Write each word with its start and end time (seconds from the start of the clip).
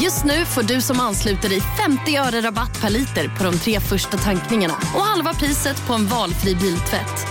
Just 0.00 0.24
nu 0.24 0.44
får 0.44 0.62
du 0.62 0.80
som 0.80 1.00
ansluter 1.00 1.48
dig 1.48 1.60
50 1.60 2.16
öre 2.16 2.40
rabatt 2.40 2.80
per 2.80 2.90
liter 2.90 3.28
på 3.38 3.44
de 3.44 3.58
tre 3.58 3.80
första 3.80 4.16
tankningarna 4.16 4.74
och 4.74 5.00
halva 5.00 5.34
priset 5.34 5.86
på 5.86 5.92
en 5.92 6.06
valfri 6.06 6.54
biltvätt. 6.54 7.26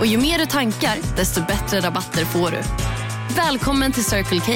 Och 0.00 0.06
ju 0.06 0.18
mer 0.18 0.38
du 0.38 0.46
tankar, 0.46 1.16
desto 1.16 1.40
bättre 1.40 1.80
rabatter 1.80 2.24
får 2.24 2.50
du. 2.50 2.58
Välkommen 3.36 3.92
till 3.92 4.04
Circle 4.04 4.40
K. 4.40 4.52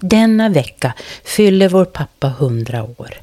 Denna 0.00 0.48
vecka 0.48 0.92
fyller 1.24 1.68
vår 1.68 1.84
pappa 1.84 2.26
100 2.26 2.82
år. 2.82 3.20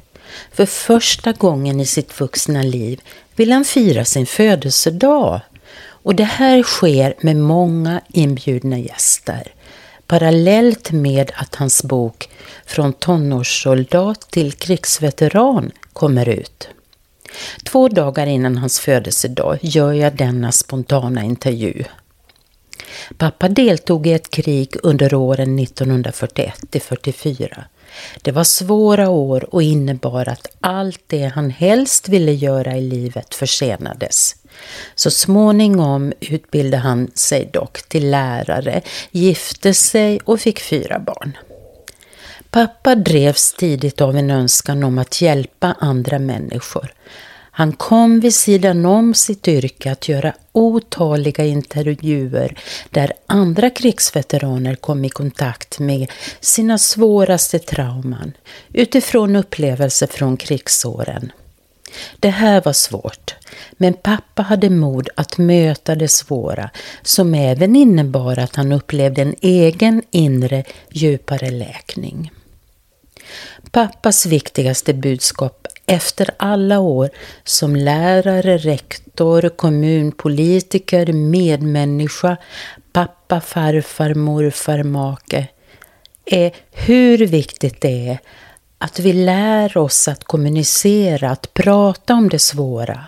För 0.52 0.66
första 0.66 1.32
gången 1.32 1.80
i 1.80 1.86
sitt 1.86 2.20
vuxna 2.20 2.62
liv 2.62 3.00
vill 3.36 3.52
han 3.52 3.64
fira 3.64 4.04
sin 4.04 4.26
födelsedag. 4.26 5.40
Och 6.08 6.14
det 6.14 6.24
här 6.24 6.62
sker 6.62 7.14
med 7.20 7.36
många 7.36 8.00
inbjudna 8.08 8.78
gäster. 8.78 9.52
Parallellt 10.06 10.92
med 10.92 11.32
att 11.34 11.54
hans 11.54 11.82
bok 11.82 12.28
Från 12.66 12.92
tonårssoldat 12.92 14.20
till 14.30 14.52
krigsveteran 14.52 15.70
kommer 15.92 16.28
ut. 16.28 16.68
Två 17.64 17.88
dagar 17.88 18.26
innan 18.26 18.56
hans 18.56 18.80
födelsedag 18.80 19.58
gör 19.62 19.92
jag 19.92 20.16
denna 20.16 20.52
spontana 20.52 21.24
intervju. 21.24 21.84
Pappa 23.18 23.48
deltog 23.48 24.06
i 24.06 24.12
ett 24.12 24.30
krig 24.30 24.76
under 24.82 25.14
åren 25.14 25.58
1941-44. 25.58 27.62
Det 28.22 28.32
var 28.32 28.44
svåra 28.44 29.08
år 29.08 29.54
och 29.54 29.62
innebar 29.62 30.28
att 30.28 30.46
allt 30.60 31.02
det 31.06 31.24
han 31.24 31.50
helst 31.50 32.08
ville 32.08 32.32
göra 32.32 32.76
i 32.76 32.80
livet 32.80 33.34
försenades. 33.34 34.37
Så 34.94 35.10
småningom 35.10 36.12
utbildade 36.20 36.82
han 36.82 37.10
sig 37.14 37.50
dock 37.52 37.88
till 37.88 38.10
lärare, 38.10 38.82
gifte 39.10 39.74
sig 39.74 40.20
och 40.24 40.40
fick 40.40 40.60
fyra 40.60 40.98
barn. 40.98 41.36
Pappa 42.50 42.94
drevs 42.94 43.52
tidigt 43.52 44.00
av 44.00 44.16
en 44.16 44.30
önskan 44.30 44.84
om 44.84 44.98
att 44.98 45.20
hjälpa 45.20 45.76
andra 45.80 46.18
människor. 46.18 46.92
Han 47.58 47.72
kom 47.72 48.20
vid 48.20 48.34
sidan 48.34 48.86
om 48.86 49.14
sitt 49.14 49.48
yrke 49.48 49.92
att 49.92 50.08
göra 50.08 50.34
otaliga 50.52 51.44
intervjuer 51.44 52.58
där 52.90 53.12
andra 53.26 53.70
krigsveteraner 53.70 54.74
kom 54.74 55.04
i 55.04 55.08
kontakt 55.08 55.78
med 55.78 56.10
sina 56.40 56.78
svåraste 56.78 57.58
trauman 57.58 58.32
utifrån 58.72 59.36
upplevelser 59.36 60.06
från 60.06 60.36
krigsåren. 60.36 61.32
Det 62.20 62.30
här 62.30 62.62
var 62.64 62.72
svårt, 62.72 63.34
men 63.72 63.94
pappa 63.94 64.42
hade 64.42 64.70
mod 64.70 65.08
att 65.16 65.38
möta 65.38 65.94
det 65.94 66.08
svåra 66.08 66.70
som 67.02 67.34
även 67.34 67.76
innebar 67.76 68.38
att 68.38 68.56
han 68.56 68.72
upplevde 68.72 69.22
en 69.22 69.34
egen 69.40 70.02
inre 70.10 70.64
djupare 70.90 71.50
läkning. 71.50 72.30
Pappas 73.70 74.26
viktigaste 74.26 74.94
budskap 74.94 75.66
efter 75.86 76.30
alla 76.36 76.78
år 76.80 77.10
som 77.44 77.76
lärare, 77.76 78.58
rektor, 78.58 79.48
kommunpolitiker, 79.48 81.12
medmänniska, 81.12 82.36
pappa, 82.92 83.40
farfar, 83.40 84.14
morfar, 84.14 84.82
make 84.82 85.48
är 86.24 86.52
hur 86.70 87.18
viktigt 87.18 87.80
det 87.80 88.08
är 88.08 88.18
att 88.78 88.98
vi 88.98 89.12
lär 89.12 89.76
oss 89.76 90.08
att 90.08 90.24
kommunicera, 90.24 91.30
att 91.30 91.54
prata 91.54 92.14
om 92.14 92.28
det 92.28 92.38
svåra. 92.38 93.04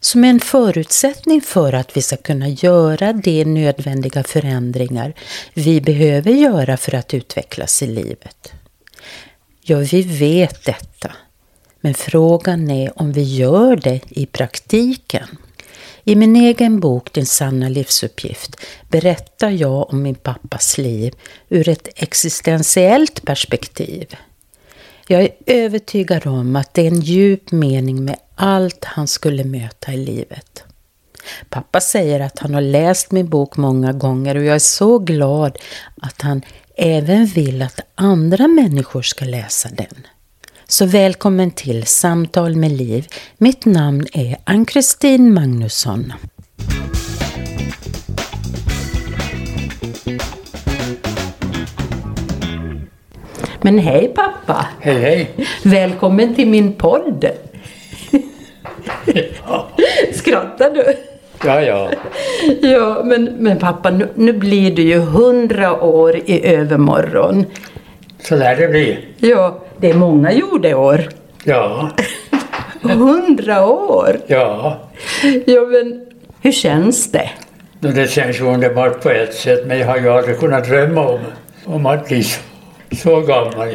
Som 0.00 0.24
en 0.24 0.40
förutsättning 0.40 1.40
för 1.40 1.72
att 1.72 1.96
vi 1.96 2.02
ska 2.02 2.16
kunna 2.16 2.48
göra 2.48 3.12
de 3.12 3.44
nödvändiga 3.44 4.24
förändringar 4.24 5.14
vi 5.54 5.80
behöver 5.80 6.30
göra 6.30 6.76
för 6.76 6.94
att 6.94 7.14
utvecklas 7.14 7.82
i 7.82 7.86
livet. 7.86 8.52
Ja, 9.62 9.78
vi 9.78 10.02
vet 10.02 10.64
detta. 10.64 11.12
Men 11.80 11.94
frågan 11.94 12.70
är 12.70 13.02
om 13.02 13.12
vi 13.12 13.22
gör 13.22 13.76
det 13.76 14.00
i 14.08 14.26
praktiken. 14.26 15.28
I 16.04 16.14
min 16.14 16.36
egen 16.36 16.80
bok 16.80 17.12
Din 17.12 17.26
sanna 17.26 17.68
livsuppgift 17.68 18.56
berättar 18.88 19.50
jag 19.50 19.90
om 19.90 20.02
min 20.02 20.14
pappas 20.14 20.78
liv 20.78 21.14
ur 21.48 21.68
ett 21.68 21.88
existentiellt 21.94 23.22
perspektiv. 23.22 24.16
Jag 25.08 25.22
är 25.22 25.30
övertygad 25.46 26.26
om 26.26 26.56
att 26.56 26.74
det 26.74 26.82
är 26.82 26.86
en 26.86 27.00
djup 27.00 27.52
mening 27.52 28.04
med 28.04 28.16
allt 28.34 28.84
han 28.84 29.08
skulle 29.08 29.44
möta 29.44 29.92
i 29.92 29.96
livet. 29.96 30.64
Pappa 31.48 31.80
säger 31.80 32.20
att 32.20 32.38
han 32.38 32.54
har 32.54 32.60
läst 32.60 33.10
min 33.10 33.28
bok 33.28 33.56
många 33.56 33.92
gånger 33.92 34.34
och 34.36 34.44
jag 34.44 34.54
är 34.54 34.58
så 34.58 34.98
glad 34.98 35.58
att 36.02 36.22
han 36.22 36.42
även 36.76 37.26
vill 37.26 37.62
att 37.62 37.80
andra 37.94 38.48
människor 38.48 39.02
ska 39.02 39.24
läsa 39.24 39.68
den. 39.68 40.06
Så 40.68 40.86
välkommen 40.86 41.50
till 41.50 41.86
Samtal 41.86 42.56
med 42.56 42.70
Liv. 42.70 43.06
Mitt 43.38 43.64
namn 43.64 44.06
är 44.12 44.36
Ann-Kristin 44.44 45.34
Magnusson. 45.34 46.12
Men 53.62 53.78
hej 53.78 54.12
pappa! 54.14 54.66
Hej 54.80 54.94
hej! 55.00 55.30
Välkommen 55.62 56.34
till 56.34 56.48
min 56.48 56.72
podd! 56.72 57.24
Ja, 59.48 59.68
Skrattar 60.12 60.70
du? 60.70 60.94
ja. 61.48 61.60
ja. 61.62 61.90
Ja, 62.62 63.02
men, 63.04 63.24
men 63.24 63.58
pappa, 63.58 63.90
nu, 63.90 64.08
nu 64.14 64.32
blir 64.32 64.70
du 64.76 64.82
ju 64.82 64.98
hundra 64.98 65.82
år 65.82 66.16
i 66.16 66.46
övermorgon. 66.46 67.44
Så 68.20 68.36
lär 68.36 68.56
det 68.56 68.68
bli. 68.68 68.98
Ja, 69.18 69.58
det 69.78 69.90
är 69.90 69.94
många 69.94 70.32
jordeår. 70.32 71.08
Ja, 71.44 71.90
Hundra 72.82 73.66
år! 73.66 74.18
ja. 74.26 74.78
Ja, 75.46 75.60
men 75.60 76.06
hur 76.42 76.52
känns 76.52 77.12
det? 77.12 77.30
Det 77.80 78.10
känns 78.10 78.40
underbart 78.40 79.02
på 79.02 79.10
ett 79.10 79.34
sätt 79.34 79.66
men 79.66 79.78
jag 79.78 79.86
har 79.86 79.96
ju 79.96 80.08
aldrig 80.08 80.38
kunnat 80.38 80.68
drömma 80.68 81.08
om, 81.08 81.18
om 81.64 81.86
att 81.86 82.08
bli 82.08 82.22
så, 82.22 82.40
så 82.96 83.20
gammal 83.20 83.74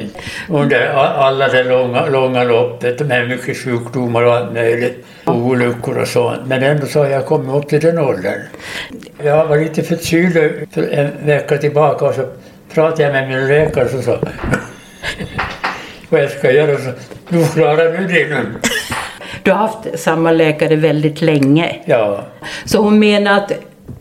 under 0.49 0.87
alla 0.93 1.47
det 1.47 1.63
långa, 1.63 2.05
långa 2.05 2.43
loppet 2.43 2.99
med 2.99 3.29
mycket 3.29 3.57
sjukdomar 3.57 4.23
och 4.23 4.33
allt 4.33 4.53
möjligt. 4.53 5.05
Olyckor 5.25 5.97
och 5.97 6.07
sånt. 6.07 6.39
Men 6.45 6.63
ändå 6.63 6.85
så 6.85 6.99
har 6.99 7.07
jag 7.07 7.25
kommit 7.25 7.55
upp 7.55 7.69
till 7.69 7.79
den 7.81 7.99
åldern. 7.99 8.41
Jag 9.23 9.45
var 9.45 9.57
lite 9.57 9.83
förkyld 9.83 10.33
för 10.73 10.89
en 10.93 11.25
vecka 11.25 11.57
tillbaka 11.57 12.05
och 12.05 12.13
så 12.13 12.25
pratade 12.73 13.03
jag 13.03 13.11
med 13.11 13.29
min 13.29 13.47
läkare 13.47 13.85
och 13.85 13.91
så 13.91 14.01
sa 14.01 14.17
vad 16.09 16.23
jag 16.23 16.31
ska 16.31 16.51
göra. 16.51 16.77
Så, 16.77 16.91
du 17.29 17.47
klarar 17.47 17.91
nu 17.91 18.07
det 18.07 18.29
nu. 18.29 18.45
Du 19.43 19.51
har 19.51 19.57
haft 19.57 19.99
samma 19.99 20.31
läkare 20.31 20.75
väldigt 20.75 21.21
länge. 21.21 21.75
Ja, 21.85 22.23
Så 22.65 22.81
hon 22.81 22.99
menar 22.99 23.37
att 23.37 23.51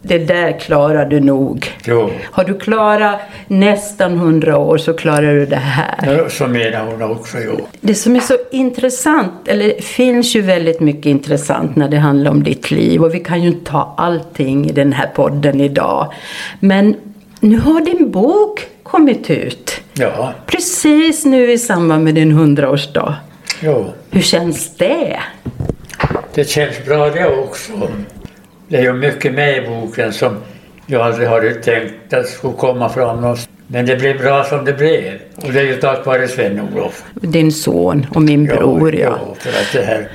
det 0.02 0.18
där 0.18 0.60
klarar 0.60 1.06
du 1.06 1.20
nog. 1.20 1.72
jo. 1.84 2.10
Har 2.30 2.44
du 2.44 2.58
klarat 2.58 3.20
nästan 3.48 4.18
hundra 4.18 4.58
år 4.58 4.78
så 4.78 4.92
klarar 4.92 5.34
du 5.34 5.46
det 5.46 5.56
här. 5.56 6.16
Ja, 6.18 6.28
Så 6.28 6.46
menar 6.46 6.84
hon 6.86 7.02
också, 7.02 7.38
jo. 7.38 7.66
Det 7.80 7.94
som 7.94 8.16
är 8.16 8.20
så 8.20 8.34
intressant, 8.50 9.48
eller 9.48 9.64
det 9.68 9.84
finns 9.84 10.36
ju 10.36 10.40
väldigt 10.40 10.80
mycket 10.80 11.06
intressant 11.06 11.76
när 11.76 11.88
det 11.88 11.96
handlar 11.96 12.30
om 12.30 12.42
ditt 12.42 12.70
liv 12.70 13.02
och 13.04 13.14
vi 13.14 13.20
kan 13.20 13.42
ju 13.42 13.48
inte 13.48 13.70
ta 13.70 13.94
allting 13.96 14.68
i 14.70 14.72
den 14.72 14.92
här 14.92 15.06
podden 15.06 15.60
idag. 15.60 16.12
Men 16.60 16.96
nu 17.40 17.58
har 17.58 17.80
din 17.80 18.10
bok 18.10 18.66
kommit 18.82 19.30
ut. 19.30 19.80
Ja, 19.94 20.32
Precis 20.46 21.24
nu 21.24 21.52
i 21.52 21.58
samband 21.58 22.04
med 22.04 22.14
din 22.14 22.32
hundraårsdag. 22.32 23.14
jo. 23.62 23.86
Hur 24.10 24.20
känns 24.22 24.76
det? 24.76 25.20
Det 26.34 26.48
känns 26.48 26.84
bra 26.84 27.10
det 27.10 27.26
också. 27.38 27.72
Det 28.70 28.76
är 28.76 28.82
ju 28.82 28.92
mycket 28.92 29.34
med 29.34 29.56
i 29.56 29.68
boken 29.68 30.12
som 30.12 30.36
jag 30.86 31.00
aldrig 31.02 31.28
hade 31.28 31.54
tänkt 31.54 32.12
att 32.12 32.26
skulle 32.26 32.52
komma 32.52 32.88
fram 32.88 33.20
någon, 33.20 33.36
Men 33.66 33.86
det 33.86 33.96
blev 33.96 34.18
bra 34.18 34.44
som 34.44 34.64
det 34.64 34.72
blev. 34.72 35.18
Och 35.36 35.52
det 35.52 35.60
är 35.60 35.64
ju 35.64 35.76
tack 35.76 36.06
vare 36.06 36.28
Sven-Olof. 36.28 37.04
Din 37.14 37.52
son 37.52 38.06
och 38.14 38.22
min 38.22 38.46
bror, 38.46 38.94
ja. 38.94 39.00
ja. 39.00 39.34
för 39.38 39.50
att 39.50 39.72
det 39.72 39.82
här, 39.82 40.08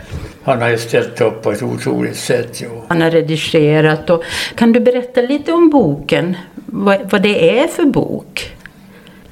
han 0.44 0.62
har 0.62 0.69
ju 0.69 0.78
ställt 0.78 1.22
upp 1.22 1.42
på 1.42 1.52
ett 1.52 1.63
otroligt 1.63 2.16
sätt. 2.16 2.62
Jo. 2.63 2.84
Han 2.88 3.02
har 3.02 3.12
redigerat. 3.12 4.10
Och, 4.10 4.24
kan 4.56 4.72
du 4.72 4.80
berätta 4.80 5.22
lite 5.22 5.51
om 5.51 5.69
boken? 5.69 6.38
Vad, 6.66 7.12
vad 7.12 7.22
det 7.22 7.60
är 7.60 7.68
för 7.68 7.86
bok? 7.86 8.56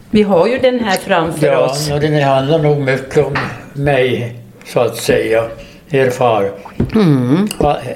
Vi 0.09 0.21
har 0.23 0.47
ju 0.47 0.57
den 0.57 0.79
här 0.79 0.97
framför 0.97 1.47
ja, 1.47 1.59
oss. 1.59 1.87
Ja, 1.89 1.99
den 1.99 2.23
handlar 2.23 2.59
nog 2.59 2.81
mycket 2.81 3.25
om 3.25 3.35
mig, 3.73 4.35
så 4.65 4.79
att 4.79 4.97
säga. 4.97 5.43
Er 5.93 6.09
far. 6.09 6.51
Mm. 6.95 7.47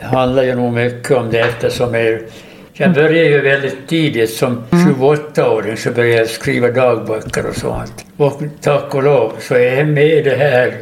handlar 0.01 0.43
ju 0.43 0.55
nog 0.55 0.73
mycket 0.73 1.11
om 1.11 1.29
det 1.31 1.39
eftersom 1.39 1.95
er 1.95 2.21
jag 2.73 2.93
började 2.93 3.29
ju 3.29 3.41
väldigt 3.41 3.87
tidigt, 3.87 4.29
som 4.29 4.63
28-åring 4.71 5.77
så 5.77 5.91
började 5.91 6.17
jag 6.17 6.29
skriva 6.29 6.67
dagböcker 6.67 7.45
och 7.45 7.55
sånt. 7.55 8.05
Och 8.17 8.41
tack 8.61 8.95
och 8.95 9.03
lov 9.03 9.33
så 9.39 9.55
är 9.55 9.77
jag 9.77 9.87
med 9.87 10.07
i 10.07 10.21
det 10.21 10.35
här. 10.35 10.73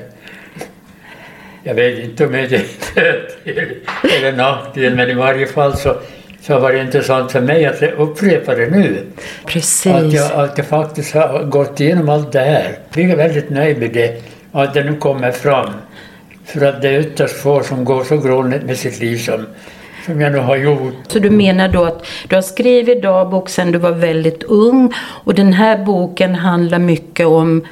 Jag 1.63 1.73
vet 1.73 1.99
inte 1.99 2.25
om 2.25 2.31
det 2.31 2.39
är 2.39 2.59
fördel 2.59 3.75
eller 4.17 4.31
nackdel, 4.31 4.95
men 4.95 5.09
i 5.09 5.13
varje 5.13 5.47
fall 5.47 5.77
så, 5.77 5.95
så 6.41 6.59
var 6.59 6.71
det 6.73 6.81
intressant 6.81 7.31
för 7.31 7.41
mig 7.41 7.65
att 7.65 7.83
upprepa 7.97 8.55
det 8.55 8.69
nu. 8.69 8.97
Precis. 9.45 9.93
Att 9.93 10.13
jag, 10.13 10.31
att 10.31 10.57
jag 10.57 10.67
faktiskt 10.67 11.13
har 11.13 11.43
gått 11.43 11.79
igenom 11.79 12.09
allt 12.09 12.31
det 12.31 12.39
här. 12.39 12.77
Jag 12.93 13.09
är 13.09 13.15
väldigt 13.15 13.49
nöjd 13.49 13.77
med 13.77 13.93
det, 13.93 14.21
att 14.51 14.73
det 14.73 14.83
nu 14.83 14.95
kommer 14.95 15.31
fram. 15.31 15.69
För 16.45 16.65
att 16.65 16.81
det 16.81 16.89
är 16.89 16.99
ytterst 16.99 17.35
få 17.35 17.63
som 17.63 17.85
går 17.85 18.03
så 18.03 18.17
grundligt 18.17 18.63
med 18.63 18.77
sitt 18.77 18.99
liv 18.99 19.17
som, 19.17 19.45
som 20.05 20.21
jag 20.21 20.31
nu 20.31 20.39
har 20.39 20.55
gjort. 20.55 20.93
Så 21.07 21.19
du 21.19 21.29
menar 21.29 21.67
då 21.67 21.85
att 21.85 22.05
du 22.27 22.35
har 22.35 22.41
skrivit 22.41 23.01
dagbok 23.01 23.49
sedan 23.49 23.71
du 23.71 23.77
var 23.77 23.91
väldigt 23.91 24.43
ung 24.43 24.93
och 24.97 25.33
den 25.33 25.53
här 25.53 25.85
boken 25.85 26.35
handlar 26.35 26.79
mycket 26.79 27.27
om 27.27 27.65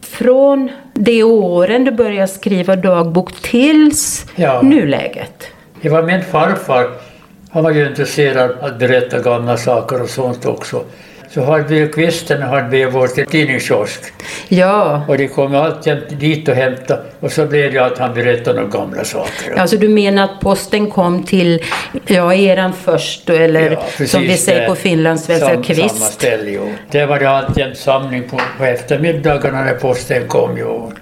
från 0.00 0.70
de 0.94 1.22
åren 1.22 1.84
du 1.84 1.90
började 1.90 2.28
skriva 2.28 2.76
dagbok 2.76 3.32
tills 3.32 4.26
ja. 4.36 4.62
nuläget? 4.62 5.46
Det 5.82 5.88
var 5.88 6.02
min 6.02 6.22
farfar. 6.22 6.90
Han 7.50 7.64
var 7.64 7.70
ju 7.70 7.88
intresserad 7.88 8.50
av 8.50 8.64
att 8.64 8.78
berätta 8.78 9.18
gamla 9.18 9.56
saker 9.56 10.02
och 10.02 10.08
sånt 10.08 10.46
också 10.46 10.84
så 11.30 11.44
hade 11.44 11.64
vi 11.64 11.88
kvisten 11.88 12.42
hade 12.42 12.68
vi 12.68 12.84
vår 12.84 13.24
tidningskiosk. 13.24 14.00
Ja. 14.48 15.04
Och 15.08 15.18
de 15.18 15.28
kom 15.28 15.54
alltid 15.54 15.98
dit 16.18 16.48
och 16.48 16.54
hämtade 16.54 17.02
och 17.20 17.32
så 17.32 17.46
blev 17.46 17.72
det 17.72 17.78
att 17.78 17.98
han 17.98 18.14
berättade 18.14 18.62
om 18.62 18.70
gamla 18.70 19.04
saker. 19.04 19.58
Alltså 19.58 19.76
du 19.76 19.88
menar 19.88 20.24
att 20.24 20.40
posten 20.40 20.90
kom 20.90 21.22
till 21.22 21.64
ja, 22.06 22.34
eran 22.34 22.72
först 22.72 23.30
eller 23.30 23.70
ja, 23.70 23.76
precis, 23.76 24.10
som 24.10 24.22
vi 24.22 24.36
säger 24.36 24.68
på 24.68 24.74
finlandssvenska, 24.74 25.48
sam, 25.48 25.62
kvist? 25.62 25.96
Samma 25.96 26.10
ställe, 26.10 26.50
jo. 26.50 26.72
Det 26.90 27.06
var 27.06 27.18
det 27.18 27.30
alltid 27.30 27.76
samling 27.76 28.28
på, 28.28 28.40
på 28.58 28.64
eftermiddagarna 28.64 29.64
när 29.64 29.74
posten 29.74 30.28
kom. 30.28 30.56
Jo. 30.58 30.92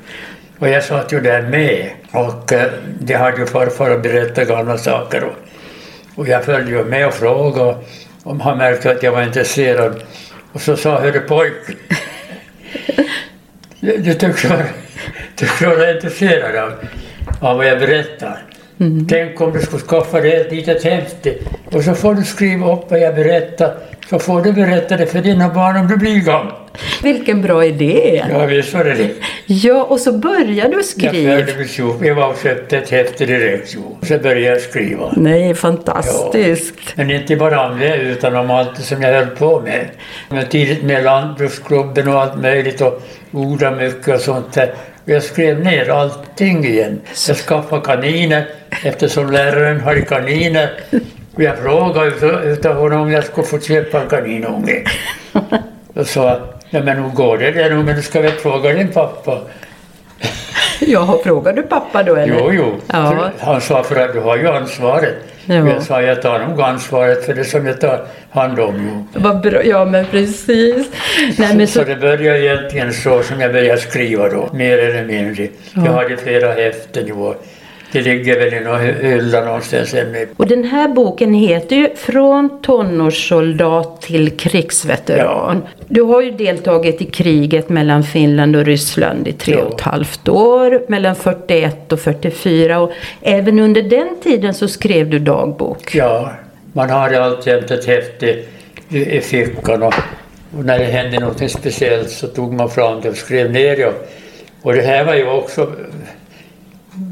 Och 0.58 0.69
jag 0.69 0.84
satt 0.84 1.12
ju 1.12 1.20
där 1.20 1.42
med 1.42 1.90
och 2.12 2.52
eh, 2.52 2.70
det 3.00 3.14
hade 3.14 3.36
ju 3.36 3.46
farfar 3.46 3.90
att 3.90 4.02
berätta 4.02 4.44
gamla 4.44 4.78
saker. 4.78 5.25
Och, 5.25 5.34
och 6.14 6.28
jag 6.28 6.44
följde 6.44 6.70
ju 6.70 6.84
med 6.84 7.06
och 7.06 7.14
frågade 7.14 7.75
om 8.28 8.40
han 8.40 8.58
märkte 8.58 8.90
att 8.90 9.02
jag 9.02 9.12
var 9.12 9.22
intresserad. 9.22 10.02
Och 10.52 10.60
så 10.60 10.76
sa 10.76 11.00
hörru 11.00 11.20
pojk, 11.20 11.52
du 13.80 14.14
tycks 14.14 14.44
vara, 14.44 14.64
tycks 15.36 15.62
vara 15.62 15.90
intresserad 15.92 16.56
av, 16.56 16.72
av 17.40 17.56
vad 17.56 17.66
jag 17.66 17.78
berättar. 17.78 18.42
Mm. 18.80 19.06
Tänk 19.08 19.40
om 19.40 19.52
du 19.52 19.60
skulle 19.60 19.82
skaffa 19.82 20.20
dig 20.20 20.40
ett 20.40 20.52
litet 20.52 20.84
häfte 20.84 21.34
och 21.72 21.84
så 21.84 21.94
får 21.94 22.14
du 22.14 22.22
skriva 22.25 22.72
upp 22.72 22.90
vad 22.90 23.00
jag 23.00 23.14
berättar 23.14 23.75
så 24.10 24.19
får 24.19 24.42
du 24.42 24.52
berätta 24.52 24.96
det 24.96 25.06
för 25.06 25.20
dina 25.20 25.48
barn 25.48 25.76
om 25.76 25.88
du 25.88 25.96
blir 25.96 26.20
gammal. 26.20 26.52
Vilken 27.02 27.42
bra 27.42 27.64
idé! 27.64 28.25
Ja, 28.30 28.46
visst 28.46 28.75
var 28.75 28.84
det 28.84 28.94
det. 28.94 29.10
Ja, 29.46 29.84
och 29.84 30.00
så 30.00 30.12
började 30.12 30.76
du 30.76 30.82
skriva. 30.82 31.32
Jag 31.32 31.48
ihop. 31.78 32.04
Jag 32.04 32.14
var 32.14 32.28
och 32.28 32.38
köpte 32.42 32.78
ett 32.78 32.90
häfte 32.90 33.26
direkt. 33.26 33.72
Jo. 33.75 33.98
Så 34.02 34.19
började 34.19 34.40
jag 34.40 34.60
skriva. 34.60 35.12
Nej, 35.16 35.54
fantastiskt. 35.54 36.75
Ja. 36.86 36.92
Men 36.96 37.10
inte 37.10 37.36
bara 37.36 37.70
om 37.70 37.78
det, 37.78 37.96
utan 37.96 38.36
om 38.36 38.50
allt 38.50 38.78
som 38.84 39.02
jag 39.02 39.12
höll 39.12 39.26
på 39.26 39.60
med. 39.60 39.86
Men 40.28 40.46
tidigt 40.46 40.82
med 40.82 41.04
lantbruksklubben 41.04 42.08
och 42.08 42.22
allt 42.22 42.40
möjligt 42.40 42.80
och 42.80 43.02
odla 43.32 43.70
mycket 43.70 44.14
och 44.14 44.20
sånt 44.20 44.52
där. 44.52 44.75
Jag 45.10 45.22
skrev 45.22 45.60
ner 45.60 45.90
allting 45.90 46.64
igen. 46.64 47.00
Jag 47.28 47.37
skaffade 47.37 47.82
kaniner 47.84 48.49
eftersom 48.84 49.31
läraren 49.32 49.81
hade 49.81 50.00
kaniner. 50.00 50.70
Jag 51.37 51.58
frågade 51.58 52.10
utav 52.44 52.76
honom 52.76 53.00
om 53.00 53.12
jag 53.12 53.25
skulle 53.25 53.46
få 53.46 53.60
köpa 53.60 54.02
en 54.02 54.08
kaninunge. 54.08 54.84
Och 55.94 56.06
sa, 56.06 56.40
ja 56.70 56.82
men 56.82 57.02
hur 57.02 57.10
går 57.10 57.38
det 57.38 57.50
där 57.50 57.70
nu, 57.70 57.76
men 57.76 57.96
du 57.96 58.02
ska 58.02 58.20
väl 58.20 58.32
fråga 58.32 58.72
din 58.72 58.88
pappa. 58.88 59.40
Ja, 60.81 61.20
frågar 61.25 61.52
du 61.52 61.62
pappa 61.62 62.02
då 62.02 62.14
eller? 62.14 62.34
Jo, 62.38 62.52
jo. 62.52 62.75
Ja. 62.93 63.31
Han 63.40 63.61
sa, 63.61 63.82
för 63.82 63.96
att 63.96 64.12
du 64.12 64.20
har 64.20 64.37
ju 64.37 64.49
ansvaret. 64.49 65.14
Ja. 65.49 65.69
Jag 65.69 65.83
sa, 65.83 66.03
jag 66.03 66.23
tar 66.23 66.39
nog 66.39 66.61
ansvaret 66.61 67.27
för 67.27 67.35
det 67.35 67.45
som 67.45 67.67
jag 67.67 67.81
tar 67.81 68.06
hand 68.31 68.61
om. 68.61 69.09
Vad 69.15 69.41
bra, 69.41 69.65
ja 69.65 69.85
men 69.85 70.05
precis. 70.05 70.87
Nej, 71.39 71.56
men 71.56 71.67
så... 71.67 71.79
så 71.79 71.85
det 71.85 71.97
började 71.97 72.41
egentligen 72.41 72.93
så 72.93 73.23
som 73.23 73.41
jag 73.41 73.53
började 73.53 73.81
skriva 73.81 74.29
då, 74.29 74.49
mer 74.53 74.79
eller 74.79 75.05
mindre. 75.05 75.49
Ja. 75.73 75.85
Jag 75.85 75.93
hade 75.93 76.17
flera 76.17 76.53
häften 76.53 77.09
i 77.09 77.12
år. 77.12 77.37
Det 77.93 78.00
ligger 78.00 78.38
väl 78.38 78.55
i 78.55 78.61
någon 78.61 78.81
hylla 78.81 79.44
någonstans 79.44 79.94
ännu. 79.94 80.29
Och 80.37 80.46
den 80.46 80.64
här 80.64 80.88
boken 80.88 81.35
heter 81.35 81.76
ju 81.76 81.96
Från 81.96 82.62
tonårssoldat 82.62 84.02
till 84.02 84.37
krigsveteran. 84.37 85.62
Ja. 85.64 85.70
Du 85.88 86.02
har 86.02 86.23
ju 86.23 86.31
deltagit 86.31 87.02
i 87.02 87.05
kriget 87.05 87.69
mellan 87.69 88.02
Finland 88.02 88.56
och 88.56 88.64
Ryssland 88.64 89.29
i 89.29 89.32
tre 89.32 89.55
ja. 89.55 89.64
och 89.64 89.75
ett 89.75 89.81
halvt 89.81 90.29
år. 90.29 90.82
Mellan 90.88 91.14
41 91.14 91.93
och 91.93 92.00
44. 92.00 92.81
Och 92.81 92.93
även 93.23 93.58
under 93.58 93.82
den 93.82 94.08
tiden 94.23 94.55
så 94.55 94.69
skrev 94.69 95.11
du 95.11 95.19
dagbok. 95.19 95.94
Ja, 95.94 96.32
man 96.73 96.90
hade 96.90 97.25
alltjämt 97.25 97.70
ett 97.70 97.87
häfte 97.87 98.37
i, 98.88 99.17
i 99.17 99.20
fickan. 99.20 99.82
Och, 99.82 99.94
och, 100.58 100.64
när 100.64 100.79
det 100.79 100.85
hände 100.85 101.20
något 101.20 101.50
speciellt 101.50 102.11
så 102.11 102.26
tog 102.26 102.52
man 102.52 102.70
fram 102.70 103.00
det 103.00 103.08
och 103.08 103.17
skrev 103.17 103.50
ner 103.50 103.76
det. 103.76 103.93
Och 104.62 104.73
det 104.75 104.82
här 104.82 105.05
var 105.05 105.14
ju 105.14 105.29
också 105.29 105.73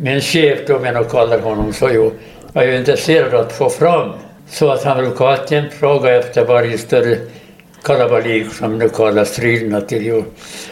min 0.03 0.21
chef, 0.21 0.59
då, 0.67 0.77
om 0.77 0.85
jag 0.85 0.95
nu 0.95 1.05
kallar 1.05 1.39
honom 1.39 1.73
så, 1.73 1.91
jo, 1.93 2.13
var 2.53 2.63
ju 2.63 2.77
intresserad 2.77 3.35
av 3.35 3.41
att 3.41 3.53
få 3.53 3.71
fram 3.71 4.13
så 4.51 4.71
att 4.71 4.85
han 4.85 4.97
brukade 4.97 5.31
alltid 5.31 5.73
fråga 5.73 6.17
efter 6.17 6.45
varje 6.45 6.79
större 6.79 7.19
kalabalik 7.85 8.53
som 8.53 8.79
nu 8.79 8.89
kallas 8.89 9.29
striderna 9.29 9.81
till 9.81 10.07
ju, 10.07 10.23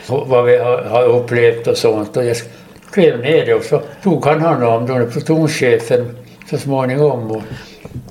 vad 0.06 0.44
vi 0.44 0.56
har, 0.56 0.82
har 0.82 1.04
upplevt 1.04 1.66
och 1.66 1.76
sånt. 1.76 2.16
Och 2.16 2.24
jag 2.24 2.36
skrev 2.90 3.20
ner 3.20 3.46
det 3.46 3.54
och 3.54 3.64
så 3.64 3.82
tog 4.02 4.26
han 4.26 4.40
hand 4.40 4.64
om 4.64 4.86
det, 4.86 5.06
plutonchefen 5.06 6.16
så 6.50 6.58
småningom. 6.58 7.30
Och, 7.30 7.42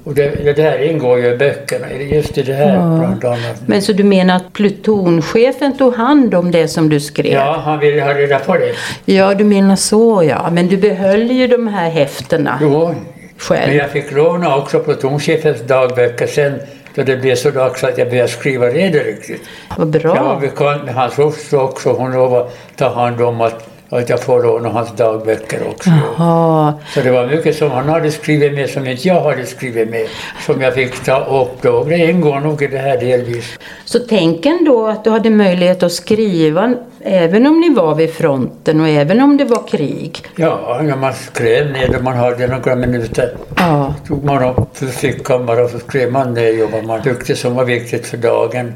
och 0.03 0.13
det, 0.13 0.43
det 0.43 0.53
där 0.53 0.89
ingår 0.89 1.19
ju 1.19 1.33
i 1.33 1.37
böckerna, 1.37 1.91
just 1.93 2.37
i 2.37 2.43
det 2.43 2.53
här 2.53 2.75
ja. 2.75 2.97
bland 2.97 3.25
annat. 3.25 3.61
Men 3.65 3.81
så 3.81 3.93
du 3.93 4.03
menar 4.03 4.35
att 4.35 4.53
plutonchefen 4.53 5.77
tog 5.77 5.95
hand 5.95 6.35
om 6.35 6.51
det 6.51 6.67
som 6.67 6.89
du 6.89 6.99
skrev? 6.99 7.33
Ja, 7.33 7.61
han 7.65 7.79
ville 7.79 8.01
ha 8.01 8.13
reda 8.13 8.39
på 8.39 8.57
det. 8.57 8.73
Ja, 9.05 9.33
du 9.33 9.43
menar 9.43 9.75
så 9.75 10.23
ja. 10.23 10.49
Men 10.51 10.67
du 10.67 10.77
behöll 10.77 11.31
ju 11.31 11.47
de 11.47 11.67
här 11.67 11.89
häftena 11.89 12.59
jo, 12.61 12.95
själv. 13.37 13.67
men 13.67 13.77
jag 13.77 13.89
fick 13.89 14.11
låna 14.11 14.55
också 14.55 14.79
plutonchefens 14.79 15.61
dagböcker 15.61 16.27
sen 16.27 16.59
då 16.95 17.03
det 17.03 17.17
blev 17.17 17.35
så 17.35 17.51
dags 17.51 17.83
att 17.83 17.97
jag 17.97 18.09
började 18.09 18.29
skriva 18.29 18.65
det 18.65 18.89
riktigt. 18.89 19.41
Vad 19.77 19.87
bra. 19.87 20.15
Jag 20.15 20.23
var 20.23 20.39
bekant 20.39 20.85
med 20.85 20.95
hans 20.95 21.19
hustru 21.19 21.57
också. 21.57 21.89
Hon 21.89 22.11
lovade 22.11 22.45
att 22.45 22.55
ta 22.75 22.89
hand 22.89 23.21
om 23.21 23.41
att 23.41 23.72
att 23.97 24.09
jag 24.09 24.23
får 24.23 24.43
låna 24.43 24.69
hans 24.69 24.91
dagböcker 24.95 25.67
också. 25.69 25.89
Jaha. 25.89 26.73
Så 26.93 27.01
det 27.01 27.11
var 27.11 27.27
mycket 27.27 27.55
som 27.55 27.71
han 27.71 27.89
hade 27.89 28.11
skrivit 28.11 28.53
med 28.53 28.69
som 28.69 28.87
inte 28.87 29.07
jag 29.07 29.21
hade 29.21 29.45
skrivit 29.45 29.89
med. 29.89 30.07
Som 30.45 30.61
jag 30.61 30.73
fick 30.73 31.03
ta 31.03 31.41
upp 31.41 31.61
då. 31.61 31.83
Det 31.83 31.97
ingår 31.97 32.39
nog 32.39 32.61
i 32.61 32.67
det 32.67 32.77
här 32.77 32.97
delvis. 32.97 33.59
Så 33.85 33.99
tänk 33.99 34.45
ändå 34.45 34.87
att 34.87 35.03
du 35.03 35.09
hade 35.09 35.29
möjlighet 35.29 35.83
att 35.83 35.91
skriva 35.91 36.73
även 37.03 37.47
om 37.47 37.59
ni 37.59 37.73
var 37.73 37.95
vid 37.95 38.13
fronten 38.13 38.81
och 38.81 38.87
även 38.87 39.21
om 39.21 39.37
det 39.37 39.45
var 39.45 39.67
krig? 39.67 40.25
Ja, 40.35 40.79
när 40.83 40.95
man 40.95 41.13
skrev 41.13 41.71
ner 41.71 41.87
det 41.87 42.01
man 42.01 42.17
hade 42.17 42.47
några 42.47 42.75
minuter. 42.75 43.33
Ja. 43.55 43.93
tog 44.07 44.23
man 44.23 44.43
upp 44.43 44.77
för 44.77 44.85
fickan 44.85 45.45
bara 45.45 45.63
och 45.63 45.69
så 45.69 45.79
skrev 45.79 46.11
man 46.11 46.33
ner 46.33 46.67
vad 46.71 46.85
man 46.85 47.03
tyckte 47.03 47.35
som 47.35 47.55
var 47.55 47.65
viktigt 47.65 48.07
för 48.07 48.17
dagen. 48.17 48.73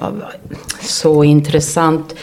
Ja, 0.00 0.12
så 0.80 1.24
intressant. 1.24 2.14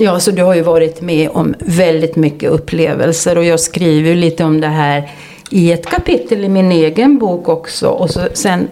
Ja, 0.00 0.20
så 0.20 0.30
du 0.30 0.42
har 0.42 0.54
ju 0.54 0.62
varit 0.62 1.00
med 1.00 1.28
om 1.32 1.54
väldigt 1.58 2.16
mycket 2.16 2.50
upplevelser 2.50 3.38
och 3.38 3.44
jag 3.44 3.60
skriver 3.60 4.14
lite 4.14 4.44
om 4.44 4.60
det 4.60 4.66
här 4.66 5.10
i 5.50 5.72
ett 5.72 5.86
kapitel 5.86 6.44
i 6.44 6.48
min 6.48 6.72
egen 6.72 7.18
bok 7.18 7.48
också 7.48 7.88
och 7.88 8.10
så, 8.10 8.20
sen 8.32 8.68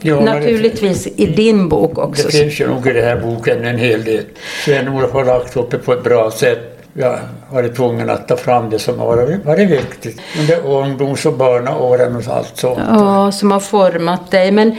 ja, 0.00 0.20
naturligtvis 0.20 1.06
i 1.16 1.26
din 1.26 1.68
bok 1.68 1.98
också. 1.98 2.26
Det 2.26 2.32
finns 2.32 2.60
ju 2.60 2.68
nog 2.68 2.86
i 2.86 2.92
den 2.92 3.04
här 3.04 3.20
boken 3.20 3.64
en 3.64 3.78
hel 3.78 4.04
del. 4.04 4.24
Sven-Olof 4.64 5.12
har 5.12 5.24
lagt 5.24 5.56
upp 5.56 5.70
det 5.70 5.78
på 5.78 5.92
ett 5.92 6.04
bra 6.04 6.30
sätt. 6.30 6.78
Jag 6.94 7.08
har 7.08 7.20
varit 7.62 7.76
tvungen 7.76 8.10
att 8.10 8.28
ta 8.28 8.36
fram 8.36 8.70
det 8.70 8.78
som 8.78 8.98
har 8.98 9.38
varit 9.44 9.70
viktigt 9.70 10.20
under 10.40 10.66
ungdoms 10.66 11.26
och 11.26 11.32
barnaåren 11.32 12.16
och 12.16 12.22
allt 12.28 12.56
sånt. 12.56 12.78
Ja, 12.88 13.32
som 13.32 13.50
har 13.50 13.60
format 13.60 14.30
dig. 14.30 14.50
Men 14.50 14.76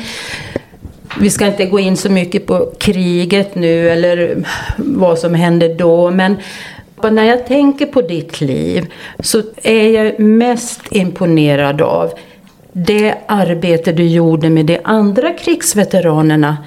Vi 1.20 1.30
ska 1.30 1.46
inte 1.48 1.66
gå 1.66 1.80
in 1.80 1.98
så 1.98 2.10
mycket 2.12 2.46
på 2.46 2.70
kriget 2.80 3.56
nu 3.56 3.90
eller 3.90 4.44
vad 4.78 5.20
som 5.20 5.34
hände 5.36 5.74
då, 5.74 6.12
men 6.12 6.38
när 7.12 7.24
jag 7.24 7.48
tänker 7.48 7.86
på 7.86 8.02
ditt 8.02 8.42
liv 8.42 8.86
så 9.20 9.42
är 9.64 9.90
jag 9.90 10.20
mest 10.20 10.82
imponerad 10.92 11.82
av 11.82 12.14
det 12.72 13.16
arbete 13.26 13.92
du 13.92 14.08
gjorde 14.08 14.50
med 14.50 14.66
de 14.66 14.80
andra 14.84 15.34
krigsveteranerna. 15.34 16.58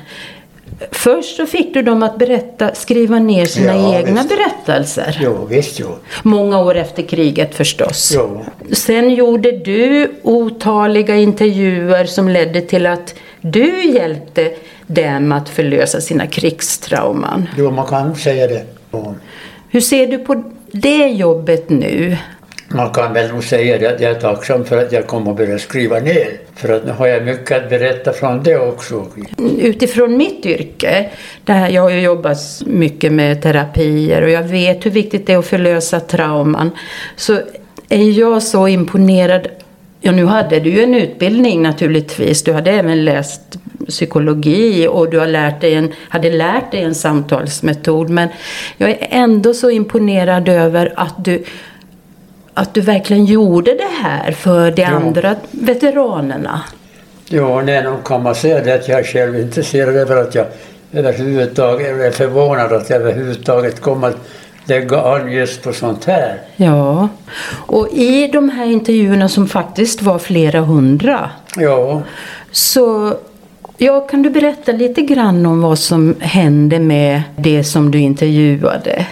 Först 0.90 1.36
så 1.36 1.46
fick 1.46 1.74
du 1.74 1.82
dem 1.82 2.02
att 2.02 2.18
berätta, 2.18 2.74
skriva 2.74 3.18
ner 3.18 3.44
sina 3.46 3.74
Ja, 3.76 3.98
egna 3.98 4.22
visst. 4.22 4.28
berättelser. 4.36 5.18
Jo, 5.22 5.46
visst 5.50 5.80
jo. 5.80 5.86
Många 6.22 6.60
år 6.62 6.76
efter 6.76 7.02
kriget 7.02 7.54
förstås. 7.54 8.12
Jo. 8.14 8.44
Sen 8.72 9.14
gjorde 9.14 9.52
du 9.52 10.10
otaliga 10.22 11.16
intervjuer 11.16 12.04
som 12.04 12.28
ledde 12.28 12.60
till 12.60 12.86
att 12.86 13.14
du 13.52 13.84
hjälpte 13.84 14.52
dem 14.86 15.32
att 15.32 15.48
förlösa 15.48 16.00
sina 16.00 16.26
krigstrauman. 16.26 17.48
jo, 17.56 17.70
man 17.70 17.86
kan 17.86 18.14
säga 18.14 18.46
det. 18.46 18.64
Jo. 18.92 19.14
Hur 19.68 19.80
ser 19.80 20.06
du 20.06 20.18
på 20.18 20.42
det 20.72 21.06
jobbet 21.06 21.70
nu? 21.70 22.16
Man 22.68 22.90
kan 22.90 23.12
väl 23.12 23.32
nog 23.32 23.44
säga 23.44 23.78
det 23.78 23.86
att 23.86 24.00
jag 24.00 24.10
är 24.10 24.20
tacksam 24.20 24.64
för 24.64 24.82
att 24.82 24.92
jag 24.92 25.06
kom 25.06 25.28
att 25.28 25.36
börja 25.36 25.58
skriva 25.58 25.98
ner. 25.98 26.28
För 26.54 26.68
att 26.68 26.86
nu 26.86 26.92
har 26.92 27.06
jag 27.06 27.24
mycket 27.24 27.62
att 27.62 27.70
berätta 27.70 28.12
från 28.12 28.42
det 28.42 28.58
också. 28.58 29.06
Utifrån 29.58 30.16
mitt 30.16 30.46
yrke, 30.46 31.10
där 31.44 31.68
jag 31.68 31.82
har 31.82 31.90
ju 31.90 32.00
jobbat 32.00 32.38
mycket 32.66 33.12
med 33.12 33.42
terapier 33.42 34.22
och 34.22 34.30
jag 34.30 34.42
vet 34.42 34.86
hur 34.86 34.90
viktigt 34.90 35.26
det 35.26 35.32
är 35.32 35.38
att 35.38 35.46
förlösa 35.46 36.00
trauman, 36.00 36.70
så 37.16 37.38
är 37.88 38.18
jag 38.18 38.42
så 38.42 38.68
imponerad 38.68 39.48
Ja, 40.00 40.12
nu 40.12 40.24
hade 40.24 40.60
du 40.60 40.70
ju 40.70 40.82
en 40.82 40.94
utbildning 40.94 41.62
naturligtvis. 41.62 42.42
Du 42.42 42.52
hade 42.52 42.70
även 42.70 43.04
läst 43.04 43.40
psykologi 43.88 44.88
och 44.88 45.10
du 45.10 45.18
har 45.18 45.26
lärt 45.26 45.60
dig 45.60 45.74
en, 45.74 45.92
hade 46.08 46.30
lärt 46.30 46.70
dig 46.70 46.82
en 46.82 46.94
samtalsmetod. 46.94 48.10
Men 48.10 48.28
jag 48.76 48.90
är 48.90 49.08
ändå 49.10 49.54
så 49.54 49.70
imponerad 49.70 50.48
över 50.48 50.92
att 50.96 51.24
du, 51.24 51.44
att 52.54 52.74
du 52.74 52.80
verkligen 52.80 53.24
gjorde 53.24 53.74
det 53.74 54.02
här 54.02 54.32
för 54.32 54.70
de 54.70 54.84
andra 54.84 55.36
veteranerna. 55.50 56.60
Jo, 57.28 57.60
nej, 57.60 57.82
nog 57.82 58.04
kan 58.04 58.22
man 58.22 58.34
säga 58.34 58.60
det 58.60 58.74
att 58.74 58.88
jag 58.88 58.98
är 58.98 59.04
själv 59.04 59.40
intresserad 59.40 59.96
över 59.96 60.16
att 60.16 60.34
jag 60.34 60.46
överhuvudtaget 60.92 61.86
är 61.86 62.10
förvånad 62.10 62.72
att 62.72 62.90
jag 62.90 63.00
överhuvudtaget 63.00 63.80
kommer 63.80 64.08
att 64.08 64.16
lägga 64.68 65.00
an 65.00 65.32
just 65.32 65.62
på 65.62 65.72
sånt 65.72 66.04
här. 66.04 66.40
Ja, 66.56 67.08
och 67.50 67.88
i 67.92 68.28
de 68.32 68.48
här 68.48 68.66
intervjuerna 68.66 69.28
som 69.28 69.48
faktiskt 69.48 70.02
var 70.02 70.18
flera 70.18 70.60
hundra 70.60 71.30
Jo, 71.56 72.02
så 72.50 73.14
ja, 73.76 74.00
kan 74.00 74.22
du 74.22 74.30
berätta 74.30 74.72
lite 74.72 75.02
grann 75.02 75.46
om 75.46 75.60
vad 75.62 75.78
som 75.78 76.14
hände 76.20 76.78
med 76.78 77.22
det 77.36 77.64
som 77.64 77.90
du 77.90 77.98
intervjuade? 77.98 79.06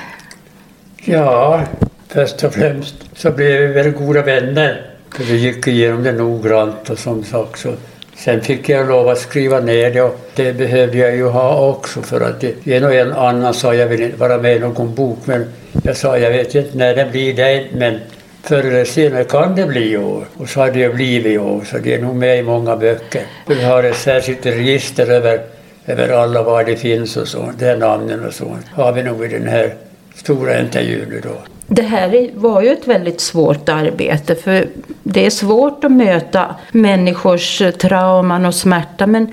ja, 1.04 1.62
först 2.08 2.44
och 2.44 2.54
främst 2.54 2.94
så 3.16 3.30
blev 3.30 3.60
vi 3.60 3.66
väldigt 3.66 3.98
goda 3.98 4.22
vänner. 4.22 4.90
För 5.16 5.24
vi 5.24 5.36
gick 5.36 5.66
igenom 5.66 6.02
det 6.02 6.12
noggrant 6.12 6.90
och 6.90 6.98
som 6.98 7.24
sagt 7.24 7.58
så 7.58 7.72
Sen 8.16 8.40
fick 8.40 8.68
jag 8.68 8.88
lov 8.88 9.08
att 9.08 9.18
skriva 9.18 9.60
ner 9.60 9.90
det 9.90 10.02
och 10.02 10.20
det 10.34 10.52
behövde 10.52 10.98
jag 10.98 11.16
ju 11.16 11.24
ha 11.28 11.68
också 11.68 12.02
för 12.02 12.20
att 12.20 12.40
det, 12.40 12.66
en 12.66 12.84
och 12.84 12.94
en 12.94 13.12
annan 13.12 13.54
sa 13.54 13.74
jag 13.74 13.86
vill 13.86 14.02
inte 14.02 14.16
vara 14.16 14.38
med 14.38 14.56
i 14.56 14.58
någon 14.58 14.94
bok 14.94 15.18
men 15.24 15.44
jag 15.82 15.96
sa 15.96 16.18
jag 16.18 16.30
vet 16.30 16.54
inte 16.54 16.78
när 16.78 16.96
det 16.96 17.04
blir 17.10 17.34
det 17.34 17.66
men 17.72 18.00
förr 18.42 18.64
eller 18.64 18.84
senare 18.84 19.24
kan 19.24 19.54
det 19.54 19.66
bli 19.66 19.92
i 19.92 19.96
år. 19.96 20.24
Och 20.36 20.48
så 20.48 20.60
har 20.60 20.70
det 20.70 20.78
ju 20.78 20.92
blivit 20.92 21.32
i 21.32 21.38
år 21.38 21.64
så 21.64 21.78
det 21.78 21.94
är 21.94 22.02
nog 22.02 22.16
med 22.16 22.38
i 22.38 22.42
många 22.42 22.76
böcker. 22.76 23.22
Vi 23.46 23.64
har 23.64 23.82
ett 23.82 23.96
särskilt 23.96 24.46
register 24.46 25.10
över, 25.10 25.40
över 25.86 26.08
alla 26.08 26.42
var 26.42 26.64
det 26.64 26.76
finns 26.76 27.16
och 27.16 27.28
så, 27.28 27.52
de 27.58 27.64
här 27.64 27.76
namnen 27.76 28.24
och 28.24 28.34
så 28.34 28.56
har 28.72 28.92
vi 28.92 29.02
nog 29.02 29.24
i 29.24 29.28
den 29.28 29.48
här 29.48 29.74
stora 30.14 30.60
intervjun 30.60 31.08
nu 31.08 31.20
då. 31.20 31.53
Det 31.66 31.82
här 31.82 32.14
är- 32.14 32.30
var 32.34 32.62
ju 32.62 32.68
ett 32.72 32.86
väldigt 32.88 33.20
svårt 33.20 33.68
arbete 33.68 34.34
för 34.34 34.66
det 35.02 35.26
är 35.26 35.30
svårt 35.30 35.84
att 35.84 35.92
möta 35.92 36.54
människors 36.72 37.62
trauman 37.78 38.46
och 38.46 38.54
smärta 38.54 39.06
men 39.06 39.28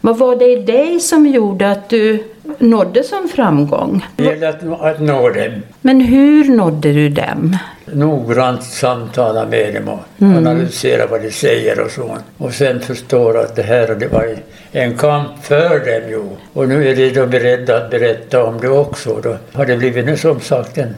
vad 0.00 0.18
var 0.18 0.36
det 0.36 0.44
i 0.52 0.56
dig 0.56 1.00
som 1.00 1.26
gjorde 1.26 1.70
att 1.70 1.88
du 1.88 2.24
nådde 2.58 3.02
som 3.02 3.28
framgång? 3.28 4.06
Det 4.16 4.24
gäller 4.24 4.48
att, 4.48 4.80
att 4.80 5.00
nå 5.00 5.28
dem. 5.30 5.52
Men 5.80 6.00
hur 6.00 6.44
nådde 6.48 6.92
du 6.92 7.08
dem? 7.08 7.56
noggrant 7.92 8.62
samtala 8.64 9.46
med 9.46 9.74
dem 9.74 9.88
och 9.88 9.98
analysera 10.36 11.06
vad 11.06 11.22
de 11.22 11.30
säger 11.30 11.80
och 11.80 11.90
så. 11.90 12.16
Och 12.38 12.52
sen 12.52 12.80
förstår 12.80 13.38
att 13.38 13.56
det 13.56 13.62
här 13.62 13.94
det 14.00 14.08
var 14.08 14.36
en 14.72 14.94
kamp 14.98 15.28
för 15.42 15.78
dem 15.78 16.10
ju. 16.10 16.22
Och 16.52 16.68
nu 16.68 16.88
är 16.90 16.96
de 16.96 17.10
då 17.10 17.26
beredda 17.26 17.76
att 17.76 17.90
berätta 17.90 18.44
om 18.44 18.60
det 18.60 18.68
också. 18.68 19.20
Då 19.22 19.36
har 19.52 19.66
det 19.66 19.76
blivit 19.76 20.06
nu 20.06 20.16
som 20.16 20.40
sagt 20.40 20.78
en 20.78 20.94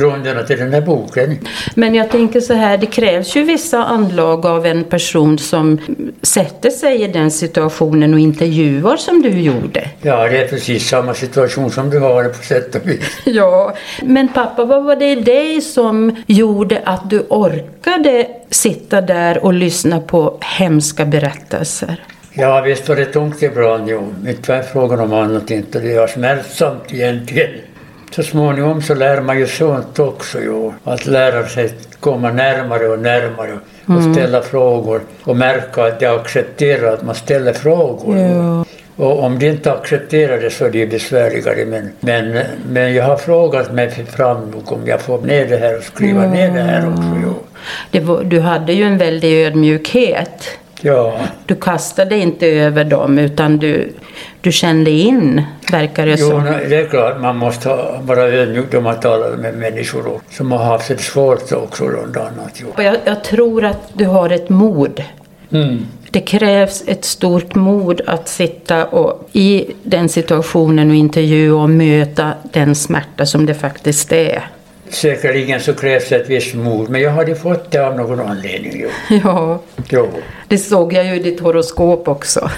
grunderna 0.00 0.42
till 0.42 0.58
den 0.58 0.72
här 0.72 0.80
boken. 0.80 1.38
Men 1.74 1.94
jag 1.94 2.10
tänker 2.10 2.40
så 2.40 2.54
här, 2.54 2.78
det 2.78 2.86
krävs 2.86 3.36
ju 3.36 3.42
vissa 3.42 3.84
anlag 3.84 4.46
av 4.46 4.66
en 4.66 4.84
person 4.84 5.38
som 5.38 5.78
sätter 6.22 6.70
sig 6.70 7.02
i 7.02 7.06
den 7.06 7.30
situationen 7.30 8.14
och 8.14 8.20
intervjuar 8.20 8.96
som 8.96 9.22
du 9.22 9.28
gjorde. 9.28 9.88
Ja, 10.02 10.28
det 10.28 10.38
är 10.38 10.48
precis 10.48 10.88
samma 10.88 11.14
situation 11.14 11.70
som 11.70 11.90
du 11.90 11.98
har 11.98 12.24
på 12.24 12.42
sätt 12.42 12.74
och 12.74 12.88
vis. 12.88 13.00
Ja, 13.24 13.76
men 14.02 14.28
pappa, 14.28 14.64
vad 14.64 14.84
var 14.84 14.96
det 14.96 15.10
i 15.12 15.14
dig 15.14 15.60
som 15.60 16.16
gjorde 16.26 16.82
att 16.84 17.10
du 17.10 17.20
orkade 17.28 18.26
sitta 18.50 19.00
där 19.00 19.44
och 19.44 19.52
lyssna 19.52 20.00
på 20.00 20.38
hemska 20.40 21.04
berättelser? 21.04 22.04
Ja, 22.38 22.60
visst 22.60 22.88
var 22.88 22.96
det 22.96 23.04
tungt 23.04 23.42
ibland, 23.42 23.90
jo. 23.90 24.14
Inte 24.28 24.52
var 24.52 24.62
frågan 24.62 25.00
om 25.00 25.12
annat 25.12 25.50
inte. 25.50 25.80
Det 25.80 25.98
var 25.98 26.06
smärtsamt 26.06 26.92
egentligen. 26.92 27.50
Så 28.16 28.22
småningom 28.22 28.82
så 28.82 28.94
lär 28.94 29.20
man 29.20 29.38
ju 29.38 29.46
sånt 29.46 29.98
också, 29.98 30.38
jo. 30.40 30.74
Att 30.84 31.06
lära 31.06 31.46
sig 31.46 31.70
komma 32.00 32.32
närmare 32.32 32.88
och 32.88 32.98
närmare 32.98 33.58
och 33.86 34.14
ställa 34.14 34.42
frågor 34.42 35.00
och 35.24 35.36
märka 35.36 35.84
att 35.84 36.00
de 36.00 36.06
accepterar 36.06 36.92
att 36.92 37.02
man 37.02 37.14
ställer 37.14 37.52
frågor. 37.52 38.16
jo. 38.18 38.64
Och 38.96 39.22
om 39.22 39.38
de 39.38 39.46
inte 39.46 39.72
accepterar 39.72 40.40
det 40.40 40.50
så 40.50 40.64
är 40.64 40.70
det 40.70 40.86
besvärligare. 40.86 41.64
Men, 41.64 41.92
men, 42.00 42.44
men 42.68 42.94
jag 42.94 43.04
har 43.04 43.16
frågat 43.16 43.72
mig 43.72 43.90
fram 43.90 44.50
nog 44.50 44.72
om 44.72 44.86
jag 44.86 45.00
får 45.00 45.20
ner 45.20 45.46
det 45.46 45.56
här 45.56 45.78
och 45.78 45.84
skriva 45.84 46.26
ner 46.26 46.50
det 46.50 46.62
här 46.62 46.88
också, 46.88 47.20
jo. 47.22 47.34
Det 47.90 48.00
var, 48.00 48.24
du 48.24 48.40
hade 48.40 48.72
ju 48.72 48.84
en 48.84 48.98
väldig 48.98 49.46
ödmjukhet. 49.46 50.48
Ja. 50.80 51.18
Du 51.46 51.54
kastade 51.54 52.16
inte 52.16 52.46
över 52.46 52.84
dem 52.84 53.18
utan 53.18 53.56
du, 53.56 53.92
du 54.40 54.52
kände 54.52 54.90
in, 54.90 55.42
verkar 55.72 56.06
det 56.06 56.16
Jo, 56.20 56.30
som. 56.30 56.44
nej, 56.44 56.66
det 56.68 56.76
är 56.76 56.86
klart 56.86 57.20
man 57.20 57.36
måste 57.36 57.68
ha- 57.68 58.00
vara 58.02 58.22
ödmjuk 58.22 58.72
när 58.72 58.80
man 58.80 59.00
talar 59.00 59.36
med 59.36 59.54
människor 59.54 60.20
som 60.30 60.52
har 60.52 60.58
haft 60.64 60.88
det 60.88 61.00
svårt 61.00 61.52
också 61.52 61.84
annat. 61.84 62.52
Jo. 62.54 62.82
Jag, 62.82 62.96
jag 63.04 63.24
tror 63.24 63.64
att 63.64 63.90
du 63.92 64.04
har 64.04 64.30
ett 64.30 64.48
mod. 64.48 65.02
Mm. 65.52 65.86
Det 66.10 66.20
krävs 66.20 66.84
ett 66.86 67.04
stort 67.04 67.54
mod 67.54 68.00
att 68.06 68.28
sitta 68.28 68.84
och, 68.84 69.28
i 69.32 69.64
den 69.82 70.08
situationen 70.08 70.90
och 70.90 70.96
intervjua 70.96 71.62
och 71.62 71.70
möta 71.70 72.32
den 72.52 72.74
smärta 72.74 73.26
som 73.26 73.46
det 73.46 73.54
faktiskt 73.54 74.12
är. 74.12 74.46
Säkerligen 74.90 75.60
så 75.60 75.74
krävs 75.74 76.08
det 76.08 76.16
ett 76.16 76.30
visst 76.30 76.54
mod, 76.54 76.88
men 76.90 77.00
jag 77.00 77.10
hade 77.10 77.34
fått 77.34 77.70
det 77.70 77.86
av 77.86 77.96
någon 77.96 78.20
anledning. 78.20 78.72
Jo. 78.84 78.88
Ja, 79.24 79.58
Jo. 79.88 80.08
det 80.48 80.58
såg 80.58 80.92
jag 80.92 81.04
ju 81.06 81.14
i 81.14 81.18
ditt 81.18 81.40
horoskop 81.40 82.08
också. 82.08 82.50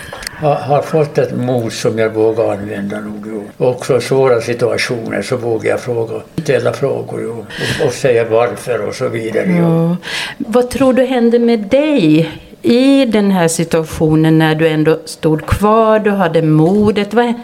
Jag 0.42 0.54
har 0.54 0.82
fått 0.82 1.18
ett 1.18 1.36
mod 1.36 1.72
som 1.72 1.98
jag 1.98 2.10
vågar 2.14 2.52
använda 2.52 3.00
nog. 3.00 3.24
Jo. 3.26 3.68
Också 3.68 4.00
svåra 4.00 4.40
situationer 4.40 5.22
så 5.22 5.36
vågar 5.36 5.70
jag 5.70 5.80
fråga, 5.80 6.14
ställa 6.42 6.72
frågor 6.72 7.20
jo. 7.22 7.46
Och, 7.80 7.86
och 7.86 7.92
säga 7.92 8.24
varför 8.24 8.88
och 8.88 8.94
så 8.94 9.08
vidare. 9.08 9.46
Ja. 9.58 9.96
Vad 10.38 10.70
tror 10.70 10.92
du 10.92 11.04
hände 11.04 11.38
med 11.38 11.58
dig 11.60 12.30
i 12.62 13.04
den 13.04 13.30
här 13.30 13.48
situationen 13.48 14.38
när 14.38 14.54
du 14.54 14.68
ändå 14.68 14.98
stod 15.04 15.46
kvar, 15.46 15.98
du 15.98 16.10
hade 16.10 16.42
modet? 16.42 17.14
Vad, 17.14 17.34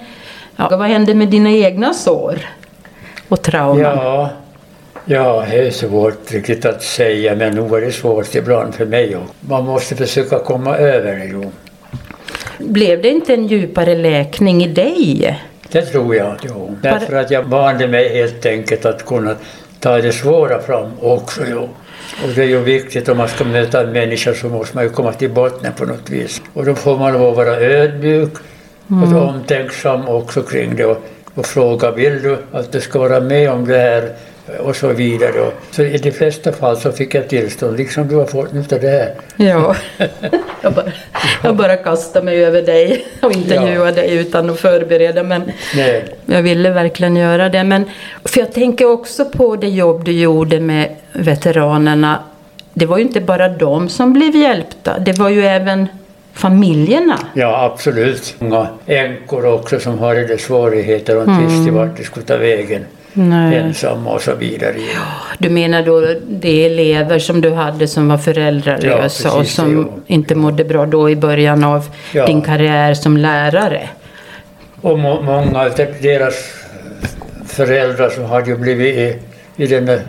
ja, 0.57 0.69
vad 0.77 0.89
hände 0.89 1.15
med 1.15 1.29
dina 1.29 1.51
egna 1.51 1.95
sår 1.95 2.39
och 3.29 3.43
trauman? 3.43 3.81
Ja, 3.81 4.31
ja, 5.05 5.47
det 5.51 5.67
är 5.67 5.71
svårt 5.71 6.33
riktigt 6.33 6.65
att 6.65 6.83
säga, 6.83 7.35
men 7.35 7.55
nog 7.55 7.77
är 7.77 7.81
det 7.81 7.93
svårt 7.93 8.35
ibland 8.35 8.75
för 8.75 8.87
mig. 8.87 9.17
också. 9.17 9.35
Man 9.41 9.65
måste 9.65 9.97
försöka 9.97 10.39
komma 10.39 10.77
över 10.77 11.17
det. 11.17 11.25
Jo. 11.25 11.53
Blev 12.59 13.03
det 13.03 13.09
inte 13.09 13.35
en 13.35 13.47
djupare 13.47 13.95
läkning 13.95 14.65
i 14.65 14.69
dig? 14.69 15.41
Det 15.73 15.83
tror 15.83 16.17
jag. 16.17 16.37
Jo. 16.49 16.77
Därför 16.83 17.17
att 17.17 17.31
jag 17.31 17.43
vande 17.43 17.89
mig 17.89 18.17
helt 18.17 18.47
enkelt 18.47 18.85
att 18.85 19.07
kunna 19.07 19.35
ta 19.81 19.99
det 20.01 20.13
svåra 20.13 20.61
fram 20.61 20.91
också. 21.01 21.41
Jo. 21.51 21.69
Och 22.25 22.29
det 22.35 22.43
är 22.43 22.47
ju 22.47 22.59
viktigt 22.63 23.09
om 23.09 23.17
man 23.17 23.29
ska 23.29 23.45
möta 23.45 23.81
en 23.81 23.93
människa 23.93 24.35
så 24.35 24.49
måste 24.49 24.77
man 24.77 24.85
ju 24.85 24.91
komma 24.91 25.13
till 25.13 25.31
botten 25.31 25.73
på 25.73 25.85
något 25.85 26.11
vis. 26.11 26.43
Och 26.55 26.65
då 26.65 26.75
får 26.75 26.99
man 26.99 27.13
lov 27.13 27.35
vara 27.37 27.57
ödmjuk 27.57 28.33
Mm. 28.91 29.17
och 29.17 29.29
omtänksam 29.29 30.09
också 30.09 30.43
kring 30.43 30.77
det 30.77 30.85
och, 30.85 31.03
och 31.35 31.47
fråga 31.47 31.91
vill 31.91 32.23
du 32.23 32.39
att 32.53 32.73
du 32.73 32.81
ska 32.81 32.99
vara 32.99 33.21
med 33.21 33.51
om 33.51 33.67
det 33.67 33.79
här 33.79 34.13
och 34.61 34.77
så 34.77 34.89
vidare. 34.89 35.41
Och, 35.41 35.53
så 35.71 35.83
i 35.83 35.99
de 35.99 36.13
flesta 36.13 36.53
fall 36.53 36.77
så 36.77 36.93
fick 36.93 37.15
jag 37.15 37.29
tillstånd, 37.29 37.77
liksom 37.77 38.09
du 38.09 38.17
har 38.17 38.27
fått 38.27 38.53
nu 38.53 38.61
av 38.61 38.81
det 38.81 38.89
här. 38.89 39.15
Ja, 39.37 39.77
jag 40.63 40.73
bara, 40.73 40.87
jag 41.43 41.57
bara 41.57 41.77
kastade 41.77 42.25
mig 42.25 42.45
över 42.45 42.63
dig 42.63 43.07
och 43.23 43.33
intervjuade 43.33 44.01
ja. 44.01 44.07
dig 44.07 44.17
utan 44.17 44.51
att 44.51 44.61
förbereda. 44.61 45.23
Men 45.23 45.43
Nej. 45.77 46.05
jag 46.27 46.43
ville 46.43 46.71
verkligen 46.71 47.17
göra 47.17 47.49
det. 47.49 47.65
Men, 47.65 47.85
för 48.25 48.41
jag 48.41 48.53
tänker 48.53 48.91
också 48.91 49.25
på 49.25 49.57
det 49.57 49.69
jobb 49.69 50.05
du 50.05 50.13
gjorde 50.13 50.61
med 50.61 50.97
veteranerna. 51.13 52.19
Det 52.73 52.87
var 52.87 52.99
ju 52.99 53.05
inte 53.05 53.21
bara 53.21 53.49
de 53.49 53.89
som 53.89 54.13
blev 54.13 54.37
hjälpta, 54.37 54.99
det 54.99 55.19
var 55.19 55.29
ju 55.29 55.45
även 55.45 55.89
familjerna. 56.33 57.19
Ja, 57.35 57.65
absolut. 57.65 58.35
Många 58.39 58.69
änkor 58.87 59.47
också 59.47 59.81
som 59.81 59.99
hade 59.99 60.39
svårigheter 60.39 61.17
och 61.17 61.23
inte 61.23 61.33
mm. 61.33 61.47
visste 61.47 61.73
vart 61.73 61.97
de 61.97 62.05
skulle 62.05 62.27
ta 62.27 62.37
vägen. 62.37 62.85
Nej. 63.15 63.57
ensamma 63.57 64.11
och 64.11 64.23
så 64.23 64.35
vidare. 64.35 64.75
Ja, 64.95 65.03
du 65.39 65.51
menar 65.51 65.83
då 65.83 66.01
de 66.29 66.67
elever 66.67 67.19
som 67.19 67.41
du 67.41 67.53
hade 67.53 67.89
som 67.89 68.09
var 68.09 68.19
föräldralösa 68.19 69.29
ja, 69.29 69.35
och 69.35 69.47
som 69.47 69.73
jo. 69.73 70.03
inte 70.07 70.35
mådde 70.35 70.65
bra 70.65 70.87
då 70.87 71.11
i 71.11 71.17
början 71.17 71.65
av 71.65 71.89
ja. 72.13 72.27
din 72.27 72.43
karriär 72.43 72.95
som 72.95 73.17
lärare? 73.17 73.89
Och 74.81 74.99
må 74.99 75.23
många 75.23 75.61
av 75.61 75.71
deras 76.03 76.35
föräldrar 77.47 78.11
som 78.11 78.25
hade 78.25 78.51
ju 78.51 78.57
blivit 78.57 78.97
i, 78.97 79.19
i 79.57 79.67
den 79.67 79.87
där 79.87 80.03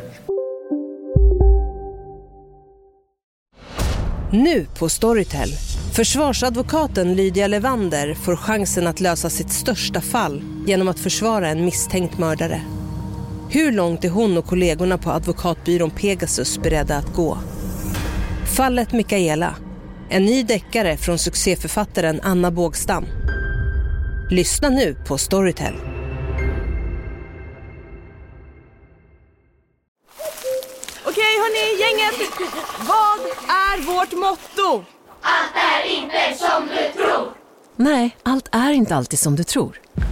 Nu 4.31 4.65
på 4.79 4.89
Storytel. 4.89 5.49
Försvarsadvokaten 5.95 7.15
Lydia 7.15 7.47
Levander 7.47 8.13
får 8.13 8.35
chansen 8.35 8.87
att 8.87 8.99
lösa 8.99 9.29
sitt 9.29 9.51
största 9.51 10.01
fall 10.01 10.41
genom 10.67 10.87
att 10.87 10.99
försvara 10.99 11.47
en 11.47 11.65
misstänkt 11.65 12.17
mördare. 12.17 12.61
Hur 13.55 13.71
långt 13.71 14.03
är 14.03 14.09
hon 14.09 14.37
och 14.37 14.45
kollegorna 14.45 14.97
på 14.97 15.11
advokatbyrån 15.11 15.89
Pegasus 15.89 16.57
beredda 16.57 16.95
att 16.95 17.13
gå? 17.13 17.37
Fallet 18.57 18.91
Mikaela. 18.91 19.55
En 20.09 20.25
ny 20.25 20.43
deckare 20.43 20.97
från 20.97 21.19
succéförfattaren 21.19 22.19
Anna 22.23 22.51
Bågstam. 22.51 23.05
Lyssna 24.31 24.69
nu 24.69 24.95
på 25.07 25.17
Storytel. 25.17 25.73
Okej 31.05 31.35
hörni, 31.41 31.81
gänget. 31.81 32.29
Vad 32.79 33.19
är 33.49 33.81
vårt 33.81 34.11
motto? 34.11 34.85
Allt 35.21 35.55
är 35.55 35.89
inte 35.97 36.37
som 36.37 36.67
du 36.67 37.03
tror. 37.03 37.33
Nej, 37.75 38.17
allt 38.23 38.49
är 38.51 38.71
inte 38.71 38.95
alltid 38.95 39.19
som 39.19 39.35
du 39.35 39.43
tror. 39.43 39.79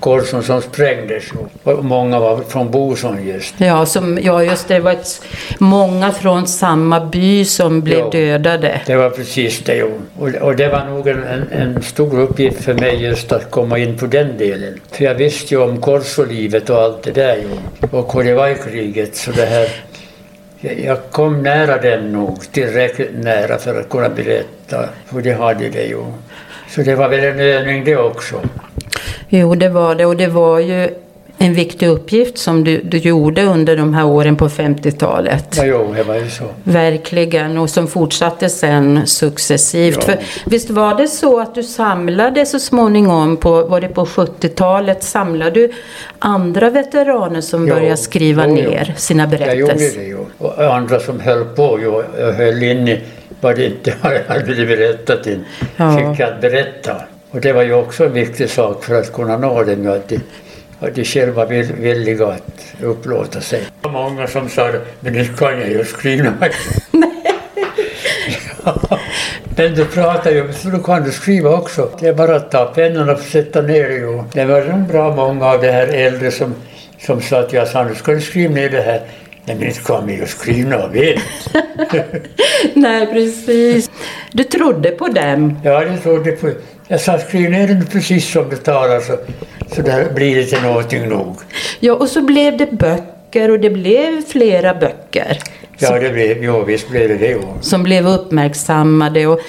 Korson 0.00 0.42
som 0.42 0.62
sprängdes 0.62 1.24
och 1.62 1.84
många 1.84 2.18
var 2.18 2.40
från 2.48 2.70
Boson 2.70 3.26
just. 3.26 3.54
Ja, 3.58 3.86
som, 3.86 4.18
ja 4.22 4.42
just 4.44 4.68
det. 4.68 4.80
var 4.80 4.92
ett, 4.92 5.22
många 5.58 6.12
från 6.12 6.46
samma 6.46 7.06
by 7.06 7.44
som 7.44 7.80
blev 7.80 7.98
jo, 7.98 8.10
dödade. 8.10 8.80
Det 8.86 8.96
var 8.96 9.10
precis 9.10 9.60
det. 9.64 9.82
Och, 9.82 10.28
och 10.40 10.56
det 10.56 10.68
var 10.68 10.84
nog 10.84 11.08
en, 11.08 11.48
en, 11.50 11.82
stor 11.82 12.20
uppgift 12.20 12.64
för 12.64 12.74
mig 12.74 13.02
just 13.02 13.32
att 13.32 13.50
komma 13.50 13.78
in 13.78 13.98
på 13.98 14.06
den 14.06 14.38
delen. 14.38 14.80
För 14.92 15.04
jag 15.04 15.14
visste 15.14 15.54
ju 15.54 15.60
om 15.60 15.80
korsolivet 15.80 16.70
och 16.70 16.78
allt 16.78 17.02
det 17.02 17.12
där 17.12 17.36
ju. 17.36 17.48
Och 17.90 18.08
Kodivaj-kriget, 18.08 19.16
så 19.16 19.30
det 19.30 19.46
här 19.46 19.68
jag 20.60 20.98
kom 21.10 21.42
nära 21.42 21.80
den 21.80 22.12
nog, 22.12 22.52
tillräckligt 22.52 23.10
nära 23.12 23.58
för 23.58 23.80
att 23.80 23.88
kunna 23.88 24.08
berätta 24.08 24.88
hur 25.10 25.22
de 25.22 25.32
hade 25.32 25.68
det 25.68 25.84
ju. 25.84 26.04
Så 26.68 26.82
det 26.82 26.94
var 26.94 27.08
väl 27.08 27.24
en 27.24 27.40
övning 27.40 27.84
det 27.84 27.96
också. 27.96 28.40
Jo, 29.28 29.54
det 29.54 29.68
var 29.68 29.94
det. 29.94 30.06
Och 30.06 30.16
det 30.16 30.26
var 30.26 30.58
ju 30.58 30.88
en 31.38 31.54
viktig 31.54 31.88
uppgift 31.88 32.38
som 32.38 32.64
du, 32.64 32.80
du 32.82 32.98
gjorde 32.98 33.44
under 33.44 33.76
de 33.76 33.94
här 33.94 34.06
åren 34.06 34.36
på 34.36 34.48
50-talet. 34.48 35.54
Ja, 35.56 35.64
jo, 35.64 35.94
det 35.96 36.02
var 36.02 36.14
ju 36.14 36.30
så. 36.30 36.44
Verkligen, 36.64 37.58
och 37.58 37.70
som 37.70 37.86
fortsatte 37.86 38.48
sen 38.48 39.06
successivt. 39.06 39.96
Ja. 39.96 40.02
För, 40.02 40.18
visst 40.46 40.70
var 40.70 40.94
det 40.94 41.08
så 41.08 41.40
att 41.40 41.54
du 41.54 41.62
samlade 41.62 42.46
så 42.46 42.58
småningom, 42.58 43.36
på, 43.36 43.62
var 43.62 43.80
det 43.80 43.88
på 43.88 44.04
70-talet, 44.04 45.02
samlade 45.02 45.50
du 45.50 45.72
andra 46.18 46.70
veteraner 46.70 47.40
som 47.40 47.68
jo, 47.68 47.74
började 47.74 47.96
skriva 47.96 48.46
jo, 48.46 48.54
ner 48.54 48.94
sina 48.96 49.26
berättelser? 49.26 49.54
Jag 49.54 49.68
gjorde 49.68 49.90
det 49.96 50.04
ju. 50.04 50.18
Och 50.38 50.74
andra 50.74 51.00
som 51.00 51.20
höll 51.20 51.44
på, 51.44 51.78
jo, 51.82 52.02
jag 52.18 52.32
höll 52.32 52.62
inne 52.62 53.00
vad 53.40 53.56
det 53.56 53.66
inte 53.66 53.94
hade 54.28 54.66
berättat 54.66 55.26
in, 55.26 55.44
ja. 55.76 55.98
fick 55.98 56.20
jag 56.20 56.40
berätta. 56.40 56.96
Och 57.30 57.40
det 57.40 57.52
var 57.52 57.62
ju 57.62 57.74
också 57.74 58.04
en 58.04 58.12
viktig 58.12 58.50
sak 58.50 58.84
för 58.84 58.94
att 58.94 59.12
kunna 59.12 59.36
nå 59.36 59.62
dem, 59.62 59.86
att 59.86 60.08
de, 60.08 60.20
att 60.80 60.94
de 60.94 61.04
själva 61.04 61.44
var 61.44 61.62
villiga 61.62 62.26
att 62.26 62.74
upplåta 62.82 63.40
sig. 63.40 63.62
Det 63.82 63.88
var 63.88 64.10
många 64.10 64.26
som 64.26 64.48
sa 64.48 64.72
men 65.00 65.12
nu 65.12 65.24
kan 65.24 65.60
jag 65.60 65.70
ju 65.70 65.84
skriva. 65.84 66.32
men 69.56 69.74
du 69.74 69.84
pratar 69.84 70.30
ju, 70.30 70.52
så 70.52 70.68
då 70.68 70.78
kan 70.78 71.02
du 71.02 71.12
skriva 71.12 71.50
också. 71.50 71.90
Det 72.00 72.06
är 72.06 72.14
bara 72.14 72.36
att 72.36 72.50
ta 72.50 72.64
pennan 72.64 73.10
och 73.10 73.18
sätta 73.18 73.62
ner 73.62 73.88
det. 73.88 74.24
Det 74.32 74.44
var 74.44 74.64
nog 74.64 74.88
bra 74.88 75.14
många 75.14 75.46
av 75.46 75.60
de 75.60 75.70
här 75.70 75.86
äldre 75.86 76.30
som, 76.30 76.54
som 76.98 77.20
sa 77.20 77.40
att 77.40 77.52
jag 77.52 77.68
sa 77.68 77.84
nu 77.84 77.94
ska 77.94 78.12
du 78.12 78.20
skriva 78.20 78.54
ner 78.54 78.70
det 78.70 78.80
här. 78.82 79.02
Nej, 79.44 79.56
men 79.56 79.68
inte 79.68 79.80
kan 79.80 80.06
vi 80.06 80.16
ju 80.16 80.26
skriva 80.26 80.76
något 80.76 80.92
Nej, 82.74 83.06
precis. 83.06 83.90
Du 84.32 84.44
trodde 84.44 84.90
på 84.90 85.08
dem? 85.08 85.60
Ja, 85.64 85.84
jag 85.84 86.02
trodde 86.02 86.32
på 86.32 86.50
jag 86.88 87.00
sa 87.00 87.18
skriv 87.18 87.50
ner 87.50 87.68
den 87.68 87.86
precis 87.86 88.32
som 88.32 88.48
du 88.48 88.56
talar 88.56 89.00
så, 89.00 89.16
så 89.74 89.82
där 89.82 90.12
blir 90.12 90.36
det 90.36 90.44
till 90.44 90.62
någonting 90.62 91.08
nog. 91.08 91.36
Ja, 91.80 91.94
och 91.94 92.08
så 92.08 92.22
blev 92.22 92.56
det 92.56 92.72
böcker 92.72 93.50
och 93.50 93.60
det 93.60 93.70
blev 93.70 94.22
flera 94.22 94.74
böcker. 94.74 95.38
Ja, 95.78 95.98
det 95.98 96.10
blev, 96.10 96.44
ja 96.44 96.60
visst 96.64 96.88
blev 96.88 97.08
det 97.08 97.16
det. 97.16 97.30
Ja. 97.30 97.38
Som 97.60 97.82
blev 97.82 98.06
uppmärksammade. 98.08 99.26
Och, 99.26 99.40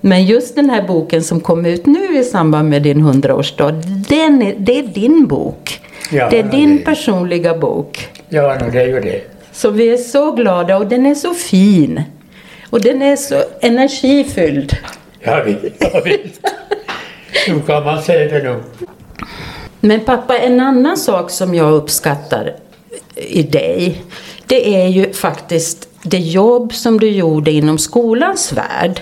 men 0.00 0.24
just 0.24 0.56
den 0.56 0.70
här 0.70 0.82
boken 0.82 1.22
som 1.24 1.40
kom 1.40 1.66
ut 1.66 1.86
nu 1.86 2.18
i 2.18 2.24
samband 2.24 2.68
med 2.68 2.82
din 2.82 3.00
hundraårsdag, 3.00 3.70
den 4.08 4.42
är, 4.42 4.54
det 4.58 4.78
är 4.78 4.82
din 4.82 5.26
bok. 5.26 5.80
Ja, 6.10 6.28
det 6.30 6.38
är 6.38 6.42
din 6.42 6.76
det. 6.76 6.84
personliga 6.84 7.58
bok. 7.58 8.08
Ja, 8.28 8.56
det 8.72 8.80
är 8.80 8.86
ju 8.86 9.00
det. 9.00 9.20
Så 9.52 9.70
vi 9.70 9.88
är 9.88 9.96
så 9.96 10.32
glada 10.32 10.76
och 10.76 10.86
den 10.86 11.06
är 11.06 11.14
så 11.14 11.34
fin. 11.34 12.02
Och 12.70 12.80
den 12.80 13.02
är 13.02 13.16
så 13.16 13.42
energifylld. 13.60 14.76
Ja, 15.20 15.42
visst. 15.46 15.76
Ja, 15.78 16.00
visst. 16.04 16.40
Så 17.46 17.60
kan 17.66 17.84
man 17.84 18.02
säga 18.02 18.38
det 18.38 18.48
nog. 18.48 18.60
Men 19.80 20.00
pappa, 20.00 20.38
en 20.38 20.60
annan 20.60 20.96
sak 20.96 21.30
som 21.30 21.54
jag 21.54 21.72
uppskattar 21.72 22.56
i 23.14 23.42
dig, 23.42 24.02
det 24.46 24.74
är 24.74 24.88
ju 24.88 25.12
faktiskt 25.12 25.88
det 26.02 26.18
jobb 26.18 26.74
som 26.74 27.00
du 27.00 27.10
gjorde 27.10 27.50
inom 27.50 27.78
skolans 27.78 28.52
värld. 28.52 29.00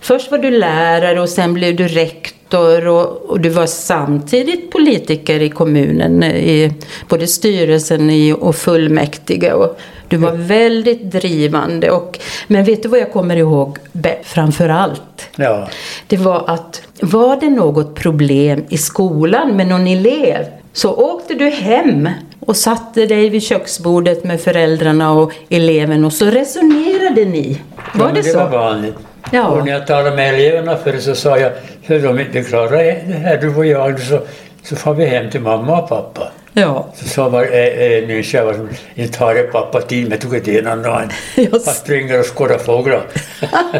Först 0.00 0.30
var 0.30 0.38
du 0.38 0.50
lärare 0.50 1.20
och 1.20 1.28
sen 1.28 1.54
blev 1.54 1.76
du 1.76 1.88
rektor 1.88 2.86
och, 2.86 3.06
och 3.06 3.40
du 3.40 3.48
var 3.48 3.66
samtidigt 3.66 4.70
politiker 4.70 5.42
i 5.42 5.50
kommunen, 5.50 6.22
i 6.24 6.72
både 7.08 7.26
styrelsen 7.26 8.34
och 8.34 8.56
fullmäktige. 8.56 9.52
Och 9.52 9.78
du 10.08 10.16
var 10.16 10.32
väldigt 10.32 11.02
drivande. 11.02 11.90
Och, 11.90 12.18
men 12.46 12.64
vet 12.64 12.82
du 12.82 12.88
vad 12.88 13.00
jag 13.00 13.12
kommer 13.12 13.36
ihåg 13.36 13.78
framför 14.22 14.68
allt? 14.68 15.28
Ja. 15.36 15.68
Det 16.06 16.16
var 16.16 16.44
att 16.46 16.82
var 17.00 17.40
det 17.40 17.50
något 17.50 17.94
problem 17.94 18.64
i 18.68 18.78
skolan 18.78 19.56
med 19.56 19.66
någon 19.66 19.86
elev 19.86 20.44
så 20.72 20.94
åkte 20.94 21.34
du 21.34 21.50
hem 21.50 22.08
och 22.40 22.56
satte 22.56 23.06
dig 23.06 23.28
vid 23.28 23.42
köksbordet 23.42 24.24
med 24.24 24.40
föräldrarna 24.40 25.12
och 25.12 25.32
eleven 25.48 26.04
och 26.04 26.12
så 26.12 26.26
resonerade 26.26 27.24
ni. 27.24 27.60
Var 27.94 28.06
ja, 28.06 28.12
det, 28.14 28.20
det 28.20 28.28
så? 28.28 28.38
var 28.38 28.48
vanligt. 28.48 28.96
Ja. 29.30 29.46
Och 29.46 29.64
när 29.64 29.72
jag 29.72 29.86
talade 29.86 30.16
med 30.16 30.34
eleverna 30.34 30.76
förr 30.76 30.98
så 30.98 31.14
sa 31.14 31.38
jag, 31.38 31.52
hur 31.82 32.02
de 32.02 32.20
inte 32.20 32.42
klarar 32.42 32.70
det 32.70 33.12
här, 33.12 33.36
du 33.36 33.54
och 33.56 33.66
jag, 33.66 34.00
så, 34.00 34.20
så 34.62 34.76
får 34.76 34.94
vi 34.94 35.06
hem 35.06 35.30
till 35.30 35.40
mamma 35.40 35.82
och 35.82 35.88
pappa. 35.88 36.28
Ja. 36.58 36.86
Så 36.94 37.08
sa 37.08 37.28
var, 37.28 37.42
äh, 37.42 38.06
min 38.06 38.22
tjej, 38.22 38.54
inte 38.94 39.18
har 39.24 39.34
pappa 39.52 39.80
tid 39.80 40.08
med 40.08 40.20
tog 40.20 40.34
ett 40.36 40.48
en 40.48 40.66
annan. 40.66 41.10
Han 41.50 41.60
springer 41.60 42.20
och 42.20 42.26
skådar 42.26 42.58
fåglar. 42.58 43.02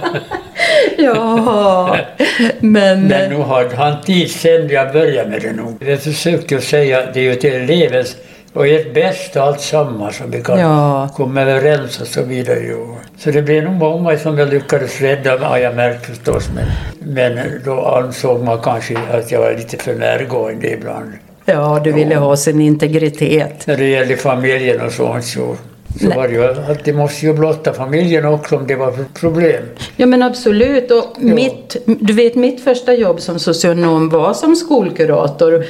ja, 0.98 1.96
men... 2.60 3.02
Men 3.02 3.30
nu 3.30 3.36
har 3.36 3.70
han 3.74 4.02
tid 4.02 4.30
sen 4.30 4.68
jag 4.68 4.92
började 4.92 5.30
med 5.30 5.42
det 5.42 5.52
nog. 5.52 5.76
Jag 5.80 6.00
försökte 6.00 6.60
säga, 6.60 7.12
det 7.14 7.20
är 7.20 7.24
ju 7.24 7.34
till 7.34 7.54
elevens 7.54 8.16
och 8.52 8.66
ert 8.66 8.94
bästa 8.94 9.42
alltsammans 9.42 10.16
som 10.16 10.30
vi 10.30 10.42
kan 10.42 10.58
Ja. 10.60 11.08
komma 11.16 11.42
överens 11.42 12.00
och 12.00 12.06
så 12.06 12.22
vidare. 12.22 12.58
Jo. 12.70 12.96
Så 13.18 13.30
det 13.30 13.42
blev 13.42 13.64
nog 13.64 13.72
många 13.72 14.18
som 14.18 14.38
jag 14.38 14.48
lyckades 14.48 15.00
rädda, 15.00 15.38
har 15.38 15.58
jag 15.58 15.74
märkt 15.76 16.06
förstås. 16.06 16.48
Men, 16.54 16.66
men 17.14 17.60
då 17.64 17.84
ansåg 17.86 18.42
man 18.44 18.58
kanske 18.62 18.98
att 19.12 19.32
jag 19.32 19.40
var 19.40 19.52
lite 19.54 19.76
för 19.76 19.94
närgående 19.94 20.70
ibland. 20.70 21.12
Ja, 21.46 21.80
du 21.84 21.92
ville 21.92 22.16
ha 22.16 22.36
sin 22.36 22.60
integritet. 22.60 23.66
När 23.66 23.76
det 23.76 23.88
gäller 23.88 24.16
familjen 24.16 24.80
och 24.80 24.92
sånt 24.92 25.24
så, 25.24 25.56
så 26.00 26.08
Nej. 26.08 26.16
var 26.16 26.28
det 26.28 26.34
ju 26.34 26.44
att 26.44 26.84
det 26.84 26.92
måste 26.92 27.26
ju 27.26 27.32
blotta 27.32 27.72
familjen 27.72 28.24
också 28.24 28.56
om 28.56 28.66
det 28.66 28.74
var 28.74 28.94
problem. 29.20 29.62
Ja 29.96 30.06
men 30.06 30.22
absolut. 30.22 30.90
Och 30.90 31.22
mitt, 31.22 31.76
du 31.86 32.12
vet 32.12 32.34
mitt 32.34 32.64
första 32.64 32.94
jobb 32.94 33.20
som 33.20 33.38
socionom 33.38 34.08
var 34.08 34.34
som 34.34 34.56
skolkurator. 34.56 35.64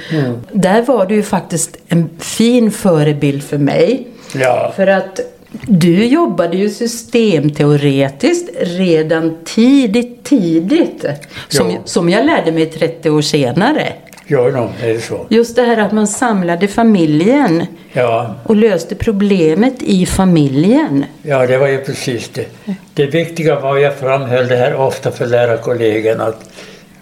Där 0.52 0.82
var 0.82 1.06
du 1.06 1.14
ju 1.14 1.22
faktiskt 1.22 1.76
en 1.88 2.08
fin 2.18 2.70
förebild 2.70 3.42
för 3.44 3.58
mig. 3.58 4.06
Ja, 4.34 4.72
För 4.76 4.86
att 4.86 5.20
du 5.68 6.04
jobbade 6.06 6.56
ju 6.56 6.70
systemteoretiskt 6.70 8.50
redan 8.60 9.36
tidigt, 9.44 10.24
tidigt. 10.24 11.04
Som, 11.48 11.70
Ja. 11.70 11.76
som 11.84 12.08
jag 12.10 12.26
lärde 12.26 12.52
mig 12.52 12.66
30 12.66 13.10
år 13.10 13.20
senare. 13.22 13.92
No, 14.28 14.70
är 14.82 14.94
det 14.94 15.00
så. 15.00 15.26
Just 15.28 15.56
det 15.56 15.62
här 15.62 15.76
att 15.76 15.92
man 15.92 16.06
samlade 16.06 16.68
familjen 16.68 17.66
Ja, 17.92 18.34
och 18.44 18.56
löste 18.56 18.94
problemet 18.94 19.82
i 19.82 20.06
familjen. 20.06 21.04
ja, 21.22 21.46
det 21.46 21.58
var 21.58 21.68
ju 21.68 21.78
precis 21.78 22.28
det. 22.28 22.46
Det 22.94 23.06
viktiga 23.06 23.60
var, 23.60 23.76
jag 23.76 23.94
framhöll 23.98 24.48
det 24.48 24.56
här 24.56 24.74
ofta 24.74 25.10
för 25.10 25.26
lärarkollegorna, 25.26 26.24
att, 26.24 26.50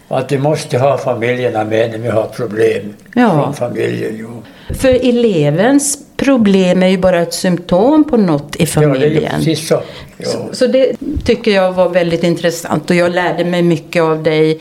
att 0.08 0.32
vi 0.32 0.38
måste 0.38 0.78
ha 0.78 0.98
familjerna 0.98 1.64
med 1.64 1.90
när 1.90 1.98
vi 1.98 2.08
har 2.08 2.24
problem 2.26 2.94
Ja. 3.14 3.30
från 3.30 3.54
familjen. 3.54 4.16
Jo. 4.20 4.42
För 4.74 4.88
elevens 5.08 5.98
problem 6.16 6.82
är 6.82 6.88
ju 6.88 6.98
bara 6.98 7.20
ett 7.22 7.34
symptom 7.34 8.04
på 8.04 8.16
något 8.16 8.56
i 8.56 8.58
Ja, 8.74 8.80
det 8.80 8.86
är 8.86 8.92
familjen. 8.92 9.56
så. 9.56 9.82
Ja. 10.16 10.28
Så 10.52 10.66
det 10.66 10.92
tycker 11.24 11.50
jag 11.50 11.72
var 11.72 11.88
väldigt 11.88 12.22
intressant 12.24 12.90
och 12.90 12.96
jag 12.96 13.12
lärde 13.12 13.44
mig 13.44 13.62
mycket 13.62 14.02
av 14.02 14.22
dig 14.22 14.60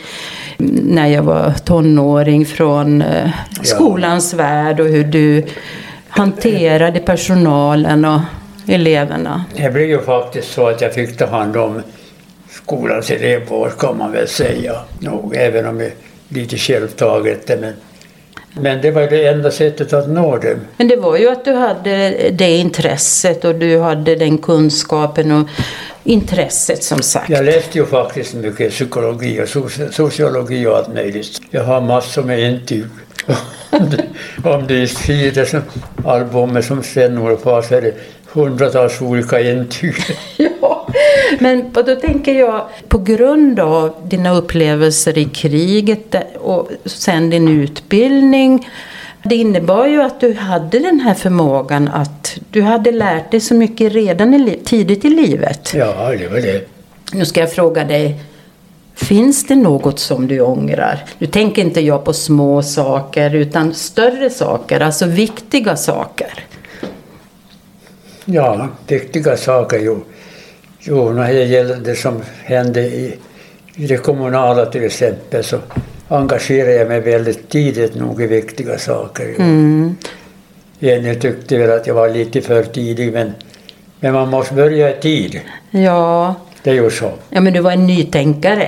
när 0.57 1.07
jag 1.07 1.23
var 1.23 1.53
tonåring 1.65 2.45
från 2.45 3.01
eh, 3.01 3.29
skolans 3.63 4.33
värld 4.33 4.79
och 4.79 4.87
hur 4.87 5.03
du 5.03 5.43
hanterade 6.09 6.99
personalen 6.99 8.05
och 8.05 8.19
eleverna. 8.67 9.45
Det 9.55 9.73
blev 9.73 9.87
ju 9.87 10.01
faktiskt 10.01 10.53
så 10.53 10.67
att 10.67 10.81
jag 10.81 10.93
fick 10.93 11.17
ta 11.17 11.25
hand 11.25 11.57
om 11.57 11.81
skolans 12.49 13.11
elevvård 13.11 13.77
kan 13.77 13.97
man 13.97 14.11
väl 14.11 14.27
säga. 14.27 14.73
Nog, 14.99 15.35
även 15.35 15.65
om 15.65 15.77
det 15.77 15.85
är 15.85 15.93
lite 16.27 16.57
självtaget. 16.57 17.49
Men, 17.59 17.73
men 18.53 18.81
det 18.81 18.91
var 18.91 19.01
det 19.01 19.27
enda 19.27 19.51
sättet 19.51 19.93
att 19.93 20.09
nå 20.09 20.37
dem. 20.37 20.59
Men 20.77 20.87
det 20.87 20.95
var 20.95 21.17
ju 21.17 21.29
att 21.29 21.45
du 21.45 21.53
hade 21.53 22.09
det 22.31 22.57
intresset 22.57 23.45
och 23.45 23.55
du 23.55 23.79
hade 23.79 24.15
den 24.15 24.37
kunskapen 24.37 25.31
och 25.31 25.47
intresset 26.03 26.83
som 26.83 27.01
sagt. 27.01 27.29
Jag 27.29 27.45
läste 27.45 27.77
ju 27.77 27.85
faktiskt 27.85 28.33
mycket 28.33 28.71
psykologi 28.71 29.41
och 29.41 29.45
soci- 29.45 29.91
sociologi 29.91 30.67
och 30.67 30.77
allt 30.77 30.93
möjligt. 30.93 31.41
Jag 31.49 31.63
har 31.63 31.81
massor 31.81 32.23
med 32.23 32.39
intyg. 32.39 32.85
om 34.43 34.67
det, 34.67 34.73
är 34.81 34.85
sidor 34.85 35.45
som 35.45 35.61
albumet 36.05 36.65
som 36.65 36.83
Sven-Olof 36.83 37.43
har 37.43 37.61
så 37.61 37.75
är 37.75 37.81
det 37.81 37.93
hundratals 38.33 39.01
olika 39.01 39.41
intyg. 39.41 39.95
Ja, 40.37 40.87
men 41.39 41.73
då 41.73 41.95
tänker 41.95 42.33
jag 42.33 42.67
på 42.87 42.97
grund 42.97 43.59
av 43.59 43.93
dina 44.09 44.35
upplevelser 44.35 45.17
i 45.17 45.25
kriget 45.25 46.15
och 46.39 46.69
sen 46.85 47.29
din 47.29 47.61
utbildning. 47.61 48.69
Det 49.23 49.35
innebar 49.35 49.87
ju 49.87 50.01
att 50.01 50.19
du 50.19 50.33
hade 50.33 50.79
den 50.79 50.99
här 50.99 51.13
förmågan 51.13 51.87
att 51.87 52.37
du 52.49 52.61
hade 52.61 52.91
lärt 52.91 53.31
dig 53.31 53.39
så 53.39 53.53
mycket 53.53 53.93
redan 53.93 54.33
i 54.33 54.59
tidigt 54.65 55.05
i 55.05 55.09
livet. 55.09 55.73
Ja, 55.75 56.09
det 56.19 56.27
var 56.27 56.39
det. 56.39 56.67
Nu 57.13 57.25
ska 57.25 57.39
jag 57.39 57.51
fråga 57.51 57.83
dig. 57.83 58.19
Finns 58.95 59.47
det 59.47 59.55
något 59.55 59.99
som 59.99 60.27
du 60.27 60.41
ångrar? 60.41 61.05
Nu 61.17 61.27
tänker 61.27 61.61
inte 61.61 61.81
jag 61.81 62.05
på 62.05 62.13
små 62.13 62.63
saker 62.63 63.35
utan 63.35 63.73
större 63.73 64.29
saker, 64.29 64.79
alltså 64.79 65.05
viktiga 65.05 65.75
saker. 65.75 66.45
Ja, 68.25 68.67
viktiga 68.87 69.37
saker. 69.37 69.79
Jo, 69.79 70.03
jo 70.79 71.13
när 71.13 71.33
det 71.33 71.43
gäller 71.43 71.75
det 71.75 71.95
som 71.95 72.21
hände 72.43 72.81
i, 72.81 73.15
i 73.75 73.87
det 73.87 73.97
kommunala 73.97 74.65
till 74.65 74.83
exempel 74.83 75.43
så 75.43 75.57
engagerade 76.15 76.73
jag 76.73 76.87
mig 76.87 76.99
väldigt 76.99 77.49
tidigt 77.49 77.95
nog 77.95 78.21
i 78.21 78.27
viktiga 78.27 78.77
saker. 78.77 79.35
Jenny 80.79 81.15
tyckte 81.15 81.57
väl 81.57 81.71
att 81.71 81.87
jag 81.87 81.93
var 81.93 82.09
lite 82.09 82.41
för 82.41 82.63
tidig 82.63 83.13
men, 83.13 83.33
men 83.99 84.13
man 84.13 84.29
måste 84.29 84.53
börja 84.53 84.97
i 84.97 85.01
tid. 85.01 85.41
Ja, 85.71 86.35
Det 86.63 86.69
är 86.69 86.73
ju 86.73 86.89
så. 86.89 87.11
ja 87.29 87.41
men 87.41 87.53
du 87.53 87.59
var 87.59 87.71
en 87.71 87.87
nytänkare. 87.87 88.67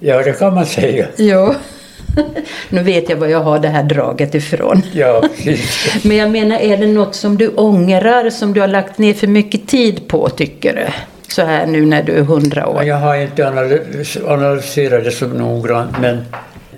Ja, 0.00 0.22
det 0.22 0.32
kan 0.32 0.54
man 0.54 0.66
säga. 0.66 1.06
Ja. 1.16 1.54
nu 2.68 2.82
vet 2.82 3.08
jag 3.08 3.16
var 3.16 3.26
jag 3.26 3.40
har 3.40 3.58
det 3.58 3.68
här 3.68 3.82
draget 3.82 4.34
ifrån. 4.34 4.82
Ja, 4.92 5.22
precis. 5.44 6.04
Men 6.04 6.16
jag 6.16 6.30
menar, 6.30 6.58
är 6.58 6.76
det 6.76 6.86
något 6.86 7.14
som 7.14 7.38
du 7.38 7.48
ångrar, 7.48 8.30
som 8.30 8.52
du 8.52 8.60
har 8.60 8.68
lagt 8.68 8.98
ner 8.98 9.14
för 9.14 9.26
mycket 9.26 9.66
tid 9.68 10.08
på, 10.08 10.28
tycker 10.28 10.74
du? 10.74 10.86
Så 11.34 11.42
här 11.42 11.66
nu 11.66 11.86
när 11.86 12.02
du 12.02 12.12
är 12.12 12.22
hundra 12.22 12.68
år. 12.68 12.76
Ja, 12.76 12.84
Jag 12.84 12.96
har 12.96 13.16
inte 13.16 13.42
analys- 13.44 14.28
analyserat 14.28 15.04
det 15.04 15.10
så 15.10 15.26
noggrant 15.26 15.98
men 16.00 16.24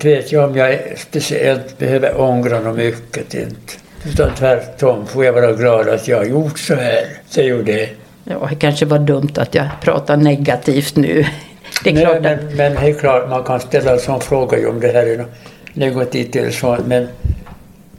vet 0.02 0.32
jag 0.32 0.50
om 0.50 0.56
jag 0.56 0.78
speciellt 0.96 1.78
behöver 1.78 2.20
ångra 2.20 2.60
något 2.60 2.76
mycket. 2.76 3.34
Inte. 3.34 3.72
Utan 4.12 4.34
tvärtom 4.34 5.06
får 5.06 5.24
jag 5.24 5.32
vara 5.32 5.52
glad 5.52 5.88
att 5.88 6.08
jag 6.08 6.16
har 6.16 6.24
gjort 6.24 6.58
så 6.58 6.74
här. 6.74 7.04
Det 7.34 7.40
är 7.40 7.44
ju 7.44 7.62
det. 7.62 7.88
Ja, 8.24 8.46
det 8.50 8.56
kanske 8.56 8.86
var 8.86 8.98
dumt 8.98 9.30
att 9.36 9.54
jag 9.54 9.66
pratar 9.82 10.16
negativt 10.16 10.96
nu. 10.96 11.24
Det 11.84 11.90
är 11.90 11.94
Nej, 11.94 12.04
klart 12.04 12.16
att... 12.16 12.22
men, 12.22 12.56
men 12.56 12.74
det 12.74 12.90
är 12.90 12.94
klart 12.94 13.28
man 13.30 13.44
kan 13.44 13.60
ställa 13.60 13.92
en 13.92 13.98
sån 14.00 14.20
fråga 14.20 14.68
om 14.70 14.80
det 14.80 14.88
här 14.92 15.06
är 15.06 15.16
något 15.18 15.30
negativt 15.74 16.36
eller 16.36 16.50
så. 16.50 16.78
Men, 16.86 17.08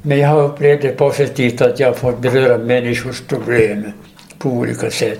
men 0.02 0.17
jag 0.20 0.28
har 0.30 0.41
upplevt 0.43 0.82
det 0.82 0.89
positivt 0.89 1.62
att 1.62 1.80
jag 1.80 1.88
har 1.88 1.93
fått 1.93 2.20
beröra 2.20 2.58
människors 2.58 3.22
problem 3.22 3.91
på 4.39 4.50
olika 4.50 4.91
sätt. 4.91 5.20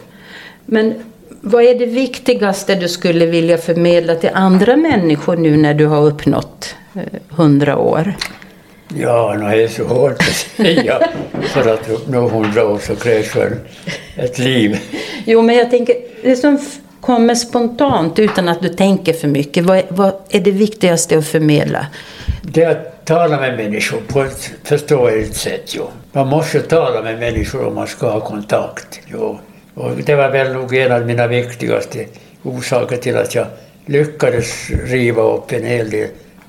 Men 0.66 0.94
vad 1.42 1.64
är 1.64 1.76
det 1.80 1.86
viktigaste 1.86 2.76
du 2.76 2.88
skulle 2.88 3.26
vilja 3.26 3.58
förmedla 3.58 4.16
till 4.16 4.30
andra 4.34 4.76
människor 4.76 5.38
nu 5.38 5.58
när 5.58 5.74
du 5.74 5.86
har 5.86 6.02
uppnått 6.06 6.76
eh, 6.96 7.02
hundra 7.30 7.78
år? 7.78 8.14
Ja, 8.96 9.36
nu 9.40 9.46
är 9.46 9.58
det 9.58 9.70
så 9.70 9.84
hårt 9.84 10.20
att 10.20 10.66
säga. 10.66 11.00
För 11.42 11.74
att 11.74 11.90
uppnå 11.90 12.30
hundra 12.30 12.68
år 12.68 12.80
så 12.80 12.96
krävs 12.96 13.36
väl 13.36 13.54
ett 14.16 14.40
liv. 14.40 14.80
Jo, 15.26 15.42
men 15.42 15.56
jag 15.56 15.70
tänker, 15.70 15.96
det 16.24 16.36
som 16.36 16.60
kommer 17.02 17.36
spontant 17.36 18.20
utan 18.20 18.50
att 18.50 18.62
du 18.62 18.70
tänker 18.70 19.14
för 19.14 19.28
mycket, 19.28 19.66
vad, 19.66 19.82
vad 19.90 20.14
är 20.30 20.40
det 20.40 20.52
viktigaste 20.52 21.18
att 21.18 21.28
förmedla? 21.28 21.88
Det 22.42 22.64
är 22.64 22.72
att 22.72 23.06
tala 23.06 23.40
med 23.40 23.58
människor 23.58 24.00
på 24.08 24.22
ett 24.22 24.52
förståeligt 24.64 25.36
sätt. 25.36 25.76
Jo. 25.76 25.90
Man 26.12 26.28
måste 26.28 26.60
tala 26.60 27.02
med 27.02 27.20
människor 27.20 27.68
om 27.68 27.76
man 27.76 27.88
ska 27.88 28.10
ha 28.10 28.20
kontakt. 28.20 29.00
Jo. 29.08 29.40
Och 29.78 29.92
det 30.06 30.16
var 30.16 30.30
väl 30.30 30.54
nog 30.54 30.76
en 30.76 30.92
av 30.92 31.06
mina 31.06 31.28
viktigaste 31.28 32.06
orsaker 32.44 32.98
till 32.98 33.18
att 33.18 33.36
jag 33.36 33.46
lyckades 33.86 34.70
riva 34.70 35.22
upp 35.22 35.52
en 35.52 35.66
hel 35.66 35.90
del 35.90 36.08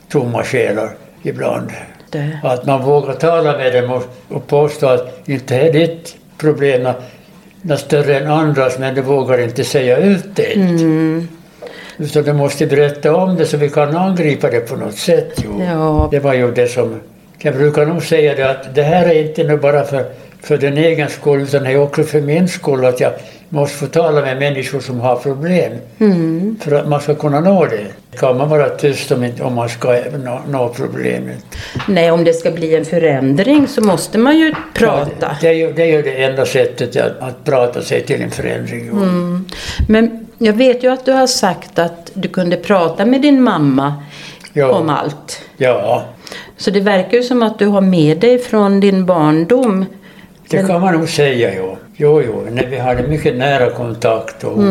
tomma 0.09 0.45
själar 0.45 0.91
ibland. 1.23 1.71
Det. 2.11 2.39
Att 2.43 2.67
man 2.67 2.83
vågar 2.83 3.15
tala 3.15 3.57
med 3.57 3.73
dem 3.73 3.91
och, 3.91 4.05
och 4.29 4.47
påstå 4.47 4.87
att 4.87 5.29
inte 5.29 5.57
är 5.57 5.73
ditt 5.73 6.17
problem 6.39 6.89
något 7.63 7.81
större 7.81 8.19
än 8.19 8.31
andras 8.31 8.79
men 8.79 8.95
du 8.95 9.03
vågar 9.03 9.39
inte 9.39 9.65
säga 9.65 9.97
ut 9.97 10.37
det. 10.37 10.55
Utan 11.99 12.25
du 12.25 12.33
måste 12.33 12.67
berätta 12.67 13.17
om 13.17 13.37
det 13.37 13.47
så 13.47 13.57
vi 13.57 13.71
kan 13.71 13.97
angripa 13.97 14.51
det 14.51 14.61
på 14.61 14.77
något 14.77 14.99
sätt. 14.99 15.45
Jo. 15.45 15.63
Ja. 15.65 16.09
Det 16.11 16.21
var 16.21 16.35
ju 16.35 16.53
det 16.53 16.69
som... 16.69 17.01
Jag 17.39 17.55
brukar 17.55 17.87
nog 17.87 18.03
säga 18.03 18.35
det 18.35 18.51
att 18.51 18.75
det 18.75 18.83
här 18.83 19.07
är 19.07 19.23
inte 19.29 19.45
nu 19.45 19.57
bara 19.57 19.85
för, 19.85 20.05
för 20.43 20.59
den 20.59 20.77
egen 20.79 21.09
skull 21.09 21.41
utan 21.41 21.63
det 21.65 21.71
är 21.71 21.79
också 21.83 22.03
för 22.03 22.21
min 22.21 22.49
skull 22.49 22.85
att 22.85 23.01
jag 23.01 23.13
måste 23.49 23.77
få 23.77 23.87
tala 23.87 24.21
med 24.21 24.39
människor 24.39 24.81
som 24.81 25.01
har 25.01 25.17
problem. 25.17 25.73
För 26.61 26.73
att 26.73 26.89
man 26.89 27.01
ska 27.01 27.15
kunna 27.15 27.41
nå 27.41 27.67
det. 27.67 27.87
Kan 28.19 28.37
man 28.39 28.49
vara 28.49 28.69
tyst 28.69 29.13
om, 29.13 29.55
man 29.55 29.69
ska 29.69 30.01
nå, 30.25 30.41
nå 30.49 30.69
problemet. 30.69 31.45
Nej, 31.89 32.11
om 32.11 32.25
det 32.25 32.33
ska 32.33 32.51
bli 32.51 32.77
en 32.77 32.85
förändring 32.85 33.67
så 33.69 33.81
måste 33.81 34.19
man 34.19 34.39
ju 34.39 34.55
prata. 34.75 35.37
Det 35.41 35.49
är 35.49 35.53
ju 35.53 35.73
det, 35.73 35.83
är 35.83 35.87
ju 35.97 36.03
det 36.03 36.25
enda 36.25 36.47
sättet 36.47 36.97
att, 36.97 37.21
att 37.29 37.45
prata 37.45 37.83
sig 37.83 38.03
till 38.03 38.23
en 38.23 38.31
förändring. 38.31 38.91
jo. 38.93 39.01
Men 39.89 40.27
jag 40.39 40.53
vet 40.53 40.85
ju 40.85 40.93
att 40.93 41.05
du 41.05 41.13
har 41.13 41.27
sagt 41.27 41.79
att 41.79 42.11
du 42.15 42.29
kunde 42.29 42.57
prata 42.57 43.07
med 43.07 43.23
din 43.23 43.43
mamma 43.43 43.95
Ja. 44.53 44.71
om 44.73 44.89
allt. 44.91 45.41
Ja, 45.57 46.05
Så 46.57 46.71
det 46.71 46.81
verkar 46.81 47.17
ju 47.17 47.23
som 47.23 47.43
att 47.43 47.59
du 47.59 47.67
har 47.67 47.81
med 47.81 48.19
dig 48.19 48.39
från 48.39 48.81
din 48.81 49.07
barndom. 49.07 49.87
Det 50.51 50.67
kan 50.67 50.81
man 50.81 50.95
nog 50.95 51.09
säga. 51.09 51.55
Jo, 51.57 51.77
jo, 51.97 52.23
jo. 52.27 52.47
När 52.51 52.67
vi 52.67 52.79
hade 52.79 53.03
mycket 53.03 53.37
nära 53.37 53.71
kontakt 53.71 54.45
och 54.45 54.63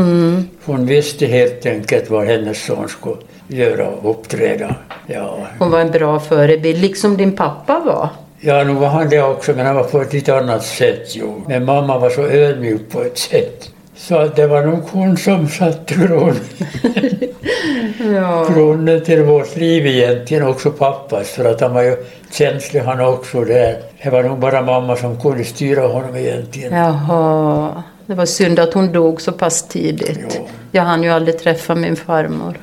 hon 0.66 0.86
visste 0.86 1.26
helt 1.26 1.66
enkelt 1.66 2.10
vad 2.10 2.28
hennes 2.28 2.66
son 2.66 2.88
skulle 2.90 3.16
göra 3.48 3.88
och 3.88 4.10
uppträda. 4.12 4.76
Ja, 5.08 5.38
Hon 5.60 5.72
var 5.72 5.80
en 5.80 5.92
bra 5.92 6.20
förebild, 6.20 6.82
liksom 6.82 7.18
din 7.18 7.32
pappa 7.36 7.80
var. 7.86 8.10
Ja, 8.40 8.64
nu 8.64 8.74
var 8.74 8.88
han 8.88 9.10
det 9.10 9.22
också, 9.22 9.54
men 9.56 9.66
han 9.66 9.76
var 9.76 9.84
på 9.84 10.02
ett 10.02 10.14
lite 10.14 10.38
annat 10.38 10.66
sätt. 10.66 11.16
Jo. 11.16 11.42
Men 11.48 11.66
mamma 11.66 12.00
var 12.00 12.10
så 12.10 12.22
ödmjuk 12.22 12.82
på 12.92 13.02
ett 13.02 13.18
sätt. 13.18 13.70
Så 13.98 14.28
det 14.36 14.48
var 14.48 14.64
nog 14.66 14.80
hon 14.92 15.18
som 15.18 15.48
satte 15.50 15.94
grunden. 15.94 16.36
Ja. 18.16 18.48
grunden 18.56 19.04
till 19.06 19.22
vårt 19.24 19.56
liv 19.56 19.88
egentligen, 19.88 20.48
också 20.48 20.72
pappas. 20.72 21.30
För 21.30 21.46
att 21.46 21.62
han 21.62 21.74
var 21.74 21.84
ju 21.84 21.98
känslig 22.32 22.80
han 22.80 23.00
också 23.02 23.44
där. 23.44 23.78
Det 24.04 24.10
var 24.10 24.24
nog 24.24 24.40
bara 24.40 24.62
mamma 24.62 24.96
som 24.96 25.22
kunde 25.22 25.44
styra 25.44 25.88
honom 25.88 26.16
egentligen. 26.16 26.74
Jaha, 26.74 27.84
det 28.06 28.14
var 28.14 28.26
synd 28.26 28.60
att 28.60 28.74
hon 28.74 28.92
dog 28.92 29.22
så 29.22 29.32
pass 29.32 29.68
tidigt. 29.68 30.20
Jo. 30.38 30.48
Jag 30.72 30.84
hann 30.84 31.04
ju 31.04 31.10
aldrig 31.10 31.40
träffa 31.40 31.76
min 31.76 31.96
farmor. 31.96 32.54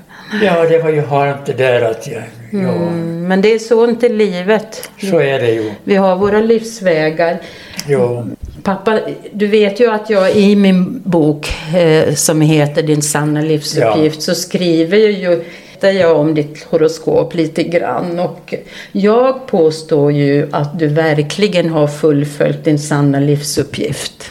Ja, 0.42 0.64
det 0.68 0.79
var 0.79 0.90
ju 0.90 1.01
harmt 1.01 1.47
det 1.47 1.53
där 1.53 1.83
att 1.90 2.07
jag... 2.07 2.23
Ja, 2.53 2.59
Mm, 2.59 3.29
men 3.29 3.40
det 3.40 3.55
är 3.55 3.59
så 3.59 3.85
inte 3.88 4.09
livet. 4.09 4.90
så 5.11 5.18
är 5.20 5.38
det 5.40 5.51
ju. 5.51 5.73
Vi 5.85 5.97
har 5.97 6.16
våra 6.16 6.40
livsvägar. 6.40 7.38
Jo. 7.87 8.27
Pappa, 8.64 9.00
du 9.33 9.46
vet 9.46 9.81
ju 9.81 9.90
att 9.90 10.11
jag 10.11 10.37
i 10.37 10.57
min 10.57 11.03
bok 11.05 11.55
eh, 11.77 12.14
som 12.14 12.40
heter 12.40 12.83
Din 12.83 13.03
sanna 13.03 13.40
livsuppgift 13.40 14.22
så 14.22 14.35
skriver 14.35 14.98
jag 14.98 15.12
ju 15.12 15.44
där 15.81 15.90
jag 15.92 16.16
om 16.16 16.35
ditt 16.35 16.64
horoskop 16.64 17.35
lite 17.35 17.62
grann 17.62 18.18
och 18.18 18.55
jag 18.92 19.46
påstår 19.46 20.12
ju 20.12 20.48
att 20.53 20.79
du 20.79 20.87
verkligen 20.87 21.68
har 21.70 21.87
fullföljt 21.87 22.64
din 22.64 22.79
sanna 22.79 23.20
livsuppgift. 23.20 24.31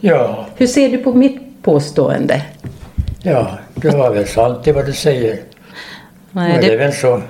Ja, 0.00 0.46
Hur 0.56 0.66
ser 0.66 0.88
du 0.88 0.98
på 0.98 1.12
mitt 1.12 1.62
påstående? 1.62 2.42
ja, 3.22 3.58
det 3.74 3.90
var 3.90 4.14
väl 4.14 4.26
sant 4.26 4.58
det 4.64 4.72
vad 4.72 4.86
du 4.86 4.92
säger. 4.92 5.30
Nej, 5.30 6.52
Men 6.52 6.60
det 6.60 6.66
är 6.66 6.70
det, 6.70 6.76
väl 6.76 6.92
så. 6.92 7.22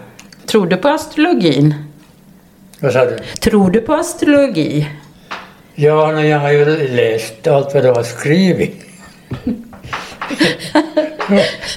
tror 0.47 0.67
du 0.67 0.77
på 0.77 0.89
astrologin? 0.89 1.75
Vad 2.81 2.93
sa 2.93 3.05
du? 3.05 3.19
Tror 3.41 3.71
du 3.71 3.81
på 3.81 3.95
astrologi? 3.95 4.89
Ja, 5.75 6.13
nej, 6.13 6.29
jag 6.29 6.39
har 6.39 6.53
ju 6.53 6.89
läst 6.89 7.47
allt 7.47 7.75
vad 7.75 7.83
du 7.83 7.89
har 7.91 8.03
skrivit. 8.03 8.77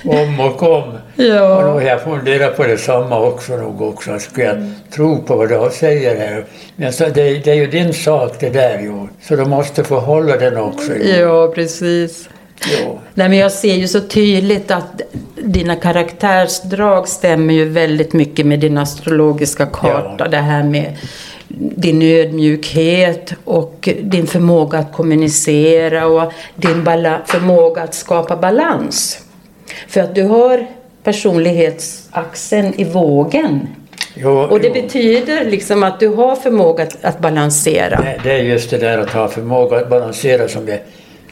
om 0.06 0.40
och 0.40 0.64
om. 0.64 0.84
Och 1.16 1.24
Ja. 1.24 1.62
nog 1.62 1.84
jag 1.84 2.02
funderar 2.02 2.52
på 2.52 2.64
detsamma 2.64 3.20
också 3.20 3.58
nog 3.58 3.82
också. 3.82 4.20
Ska 4.20 4.44
jag 4.44 4.72
tro 4.96 5.22
på 5.22 5.36
vad 5.36 5.50
du 5.50 5.70
säger 5.74 6.16
här? 6.20 6.46
Men 6.76 6.94
så 6.94 7.04
det, 7.04 7.34
det 7.44 7.52
är 7.52 7.56
ju 7.56 7.68
din 7.68 7.94
sak 7.94 8.36
det 8.40 8.50
där 8.50 8.80
ju. 8.80 9.08
Så 9.22 9.36
du 9.36 9.46
måste 9.46 9.84
få 9.84 10.00
hålla 10.00 10.38
den 10.38 10.58
också. 10.58 10.96
ju. 10.96 11.10
Ja, 11.16 11.52
precis. 11.56 12.30
Jo. 12.72 13.00
Nej, 13.14 13.30
men 13.30 13.38
jag 13.38 13.52
ser 13.52 13.74
ju 13.76 13.88
så 13.88 14.02
tydligt 14.02 14.72
att 14.72 15.02
dina 15.44 15.76
karaktärsdrag 15.76 17.08
stämmer 17.08 17.54
ju 17.54 17.66
väldigt 17.70 18.14
mycket 18.14 18.46
med 18.46 18.60
din 18.60 18.78
astrologiska 18.78 19.66
karta. 19.66 20.16
Ja. 20.20 20.28
Det 20.28 20.38
här 20.38 20.64
med 20.64 20.98
din 21.58 22.02
ödmjukhet 22.02 23.34
och 23.44 23.90
din 24.02 24.28
förmåga 24.28 24.78
att 24.78 24.94
kommunicera 24.94 26.08
och 26.08 26.32
din 26.56 26.86
förmåga 27.26 27.82
att 27.82 27.94
skapa 27.94 28.36
balans. 28.36 29.20
För 29.88 30.02
att 30.02 30.16
du 30.16 30.24
har 30.24 30.68
personlighetsaxeln 31.04 32.74
i 32.78 32.84
vågen. 32.84 33.68
Jo, 34.14 34.30
Och 34.30 34.60
det 34.60 34.68
jo. 34.68 34.74
betyder 34.74 35.46
liksom 35.46 35.84
att 35.84 36.00
du 36.00 36.08
har 36.08 36.36
förmåga 36.36 36.84
att, 36.84 37.06
att 37.06 37.20
balansera. 37.20 38.02
Det, 38.02 38.20
det 38.24 38.32
är 38.32 38.44
just 38.44 38.70
det 38.70 38.78
där 38.78 38.98
att 38.98 39.10
ha 39.10 39.28
förmåga 39.28 39.78
att 39.78 39.90
balansera 39.90 40.48
som 40.48 40.68
är, 40.68 40.80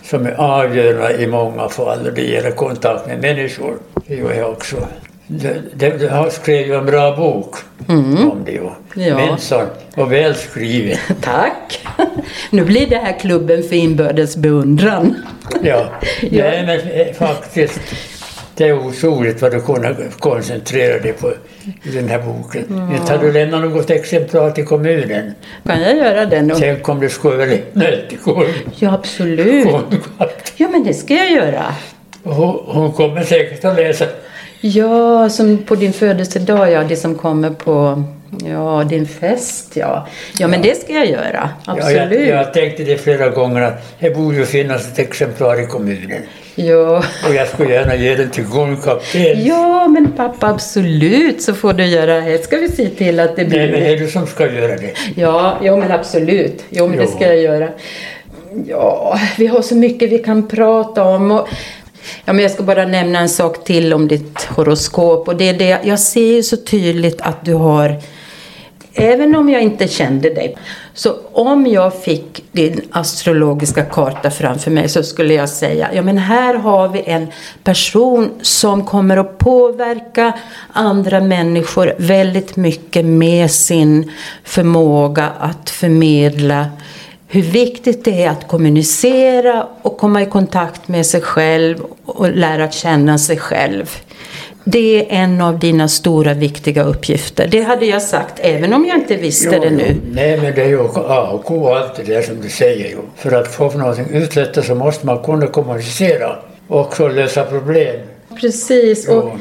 som 0.03 0.25
är 0.25 0.31
avgörande 0.31 1.23
i 1.23 1.27
många 1.27 1.69
fall. 1.69 2.11
Det 2.15 2.21
gäller 2.21 2.51
kontakt 2.51 3.07
med 3.07 3.21
människor. 3.21 3.77
Det 4.07 4.15
gör 4.15 4.33
jag 4.33 4.49
också. 4.49 4.77
Det, 5.27 6.09
har 6.11 6.29
skrev 6.29 6.67
ju 6.67 6.75
en 6.75 6.85
bra 6.85 7.15
bok 7.15 7.55
om 7.87 8.41
det 8.45 8.51
ju. 8.51 8.69
Ja. 8.95 9.17
Minsann. 9.17 9.67
Och 9.95 10.11
välskriven. 10.11 10.97
Tack! 11.21 11.85
Nu 12.49 12.65
blir 12.65 12.87
det 12.87 12.95
här 12.97 13.19
klubben 13.19 13.63
för 13.63 13.75
inbördes 13.75 14.35
beundran. 14.37 15.15
Ja. 15.63 15.85
Nej 16.31 16.65
men 16.65 16.79
eh, 17.07 17.13
faktiskt. 17.13 17.79
Det 18.55 18.67
är 18.67 18.73
otroligt 18.87 19.41
vad 19.41 19.51
du 19.51 19.61
kunde 19.61 19.95
koncentrera 20.19 20.99
dig 20.99 21.13
på 21.13 21.31
i 21.83 21.89
den 21.89 22.07
här 22.07 22.19
boken. 22.21 22.65
Mm. 22.69 22.87
Har 23.07 23.17
du 23.17 23.31
lämnat 23.31 23.61
något 23.61 23.89
exemplar 23.89 24.51
till 24.51 24.65
kommunen? 24.65 25.33
Kan 25.65 25.81
jag 25.81 25.97
göra 25.97 26.25
det 26.25 26.41
nu? 26.41 26.53
Tänk 26.59 26.89
om 26.89 26.99
du 26.99 27.09
skulle 27.09 27.57
till 28.09 28.17
kon- 28.23 28.45
Ja, 28.79 28.93
absolut. 28.93 29.67
Ja, 30.57 30.67
men 30.69 30.83
det 30.83 30.93
ska 30.93 31.13
jag 31.13 31.31
göra. 31.31 31.63
Hon, 32.23 32.59
hon 32.65 32.91
kommer 32.91 33.23
säkert 33.23 33.65
att 33.65 33.75
läsa. 33.75 34.05
Ja, 34.65 35.29
som 35.29 35.57
på 35.57 35.75
din 35.75 35.93
födelsedag, 35.93 36.71
ja. 36.71 36.83
Det 36.83 36.95
som 36.95 37.15
kommer 37.15 37.49
på 37.49 38.03
ja, 38.45 38.83
din 38.89 39.07
fest, 39.07 39.71
ja. 39.73 40.07
Ja, 40.39 40.47
men 40.47 40.61
det 40.61 40.77
ska 40.81 40.93
jag 40.93 41.09
göra. 41.09 41.49
Ja, 41.65 41.73
Absolut. 41.73 42.27
jag, 42.27 42.39
jag 42.39 42.53
tänkte 42.53 42.83
det 42.83 42.97
flera 42.97 43.29
gånger 43.29 43.61
att 43.61 43.93
det 43.99 44.09
borde 44.09 44.37
ju 44.37 44.45
finnas 44.45 44.87
ett 44.87 44.99
exemplar 44.99 45.63
i 45.63 45.67
kommunen. 45.67 46.21
Ja. 46.55 47.03
Och 47.27 47.35
jag 47.35 47.47
skulle 47.47 47.73
gärna 47.73 47.95
ge 47.95 48.15
den 48.15 48.29
till 48.29 48.45
kundkapten. 48.45 49.45
ja, 49.45 49.87
men 49.87 50.11
pappa, 50.11 50.47
absolut 50.47 51.41
så 51.41 51.53
får 51.53 51.73
du 51.73 51.85
göra 51.85 52.21
det. 52.21 52.43
Ska 52.43 52.57
vi 52.57 52.69
se 52.69 52.89
till 52.89 53.19
att 53.19 53.35
det 53.35 53.45
blir 53.45 53.59
Nej, 53.59 53.71
men 53.71 53.79
det 53.79 53.89
är 53.89 53.97
du 53.99 54.07
som 54.07 54.27
ska 54.27 54.51
göra 54.51 54.75
det. 54.75 54.93
Ja, 55.15 55.57
ja 55.63 55.75
men 55.75 55.91
absolut. 55.91 56.63
Jo, 56.69 56.87
men 56.87 56.97
det 56.97 57.03
Jo. 57.03 57.11
ska 57.15 57.27
jag 57.27 57.37
göra. 57.37 57.69
Ja, 58.67 59.19
vi 59.37 59.47
har 59.47 59.61
så 59.61 59.75
mycket 59.75 60.09
vi 60.09 60.19
kan 60.19 60.47
prata 60.47 61.03
om. 61.03 61.31
Och, 61.31 61.47
ja, 62.25 62.33
men 62.33 62.43
jag 62.43 62.51
ska 62.51 62.63
bara 62.63 62.85
nämna 62.85 63.19
en 63.19 63.29
sak 63.29 63.63
till 63.63 63.93
om 63.93 64.07
ditt 64.07 64.43
horoskop. 64.43 65.27
Och 65.27 65.35
det 65.35 65.49
är 65.49 65.53
det, 65.53 65.79
jag 65.83 65.99
ser 65.99 66.33
ju 66.33 66.43
så 66.43 66.57
tydligt 66.57 67.21
att 67.21 67.45
du 67.45 67.53
har, 67.53 68.01
även 68.93 69.35
om 69.35 69.49
jag 69.49 69.61
inte 69.61 69.87
kände 69.87 70.29
dig, 70.29 70.57
så 70.93 71.15
om 71.31 71.67
jag 71.67 72.01
fick 72.01 72.43
din 72.51 72.81
astrologiska 72.91 73.85
karta 73.85 74.31
framför 74.31 74.71
mig 74.71 74.89
så 74.89 75.03
skulle 75.03 75.33
jag 75.33 75.49
säga, 75.49 75.89
ja 75.93 76.01
men 76.01 76.17
här 76.17 76.53
har 76.53 76.87
vi 76.87 77.03
en 77.05 77.27
person 77.63 78.31
som 78.41 78.85
kommer 78.85 79.17
att 79.17 79.37
påverka 79.37 80.33
andra 80.73 81.21
människor 81.21 81.93
väldigt 81.97 82.55
mycket 82.55 83.05
med 83.05 83.51
sin 83.51 84.11
förmåga 84.43 85.29
att 85.39 85.69
förmedla 85.69 86.67
hur 87.33 87.41
viktigt 87.41 88.05
det 88.05 88.23
är 88.23 88.29
att 88.29 88.47
kommunicera 88.47 89.67
och 89.81 89.97
komma 89.97 90.21
i 90.21 90.25
kontakt 90.25 90.87
med 90.87 91.05
sig 91.05 91.21
själv 91.21 91.77
och 92.05 92.31
lära 92.35 92.71
känna 92.71 93.17
sig 93.17 93.37
själv. 93.37 93.89
Det 94.63 94.99
är 94.99 95.05
en 95.23 95.41
av 95.41 95.59
dina 95.59 95.87
stora 95.87 96.33
viktiga 96.33 96.83
uppgifter. 96.83 97.47
Det 97.47 97.61
hade 97.61 97.85
jag 97.85 98.01
sagt 98.01 98.33
även 98.39 98.73
om 98.73 98.85
jag 98.85 98.97
inte 98.97 99.15
visste 99.15 99.59
det 99.59 99.69
nu. 99.69 99.95
Nej, 100.11 100.37
men 100.41 100.55
det 100.55 100.61
är 100.61 100.67
ju 100.67 100.79
A 100.95 101.29
och 101.31 101.51
O 101.51 101.67
allt 101.73 101.95
det 101.95 102.03
där 102.03 102.21
som 102.21 102.41
du 102.41 102.49
säger 102.49 102.89
ju. 102.89 102.97
För 103.17 103.31
att 103.31 103.47
få 103.47 103.71
någonting 103.71 104.05
uträttat 104.11 104.65
så 104.65 104.75
måste 104.75 105.05
man 105.05 105.23
kunna 105.23 105.47
kommunicera 105.47 106.35
och 106.67 106.79
också 106.79 107.07
lösa 107.07 107.43
problem. 107.43 107.95
Precis. 108.41 109.07
Och 109.07 109.15
Jo. 109.33 109.39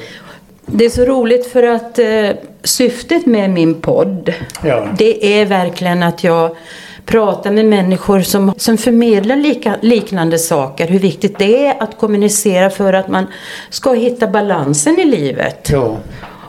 det 0.66 0.84
är 0.84 0.90
så 0.90 1.04
roligt 1.04 1.46
för 1.46 1.62
att 1.62 1.98
eh, 1.98 2.28
syftet 2.64 3.26
med 3.26 3.50
min 3.50 3.74
podd 3.80 4.32
Ja. 4.64 4.88
det 4.98 5.40
är 5.40 5.46
verkligen 5.46 6.02
att 6.02 6.24
jag 6.24 6.56
pratar 7.06 7.50
med 7.50 7.64
människor 7.64 8.20
som, 8.20 8.54
som 8.56 8.78
förmedlar 8.78 9.36
lika, 9.36 9.76
liknande 9.80 10.38
saker. 10.38 10.86
Hur 10.88 10.98
viktigt 10.98 11.38
det 11.38 11.66
är 11.66 11.82
att 11.82 11.98
kommunicera 11.98 12.70
för 12.70 12.92
att 12.92 13.08
man 13.08 13.26
ska 13.70 13.92
hitta 13.92 14.26
balansen 14.26 14.98
i 14.98 15.04
livet. 15.04 15.68
Jo, 15.72 15.98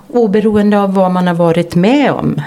Oberoende 0.10 0.80
av 0.80 0.94
vad 0.94 1.12
man 1.12 1.28
har 1.28 1.34
varit 1.34 1.76
med 1.76 2.12
om. 2.12 2.42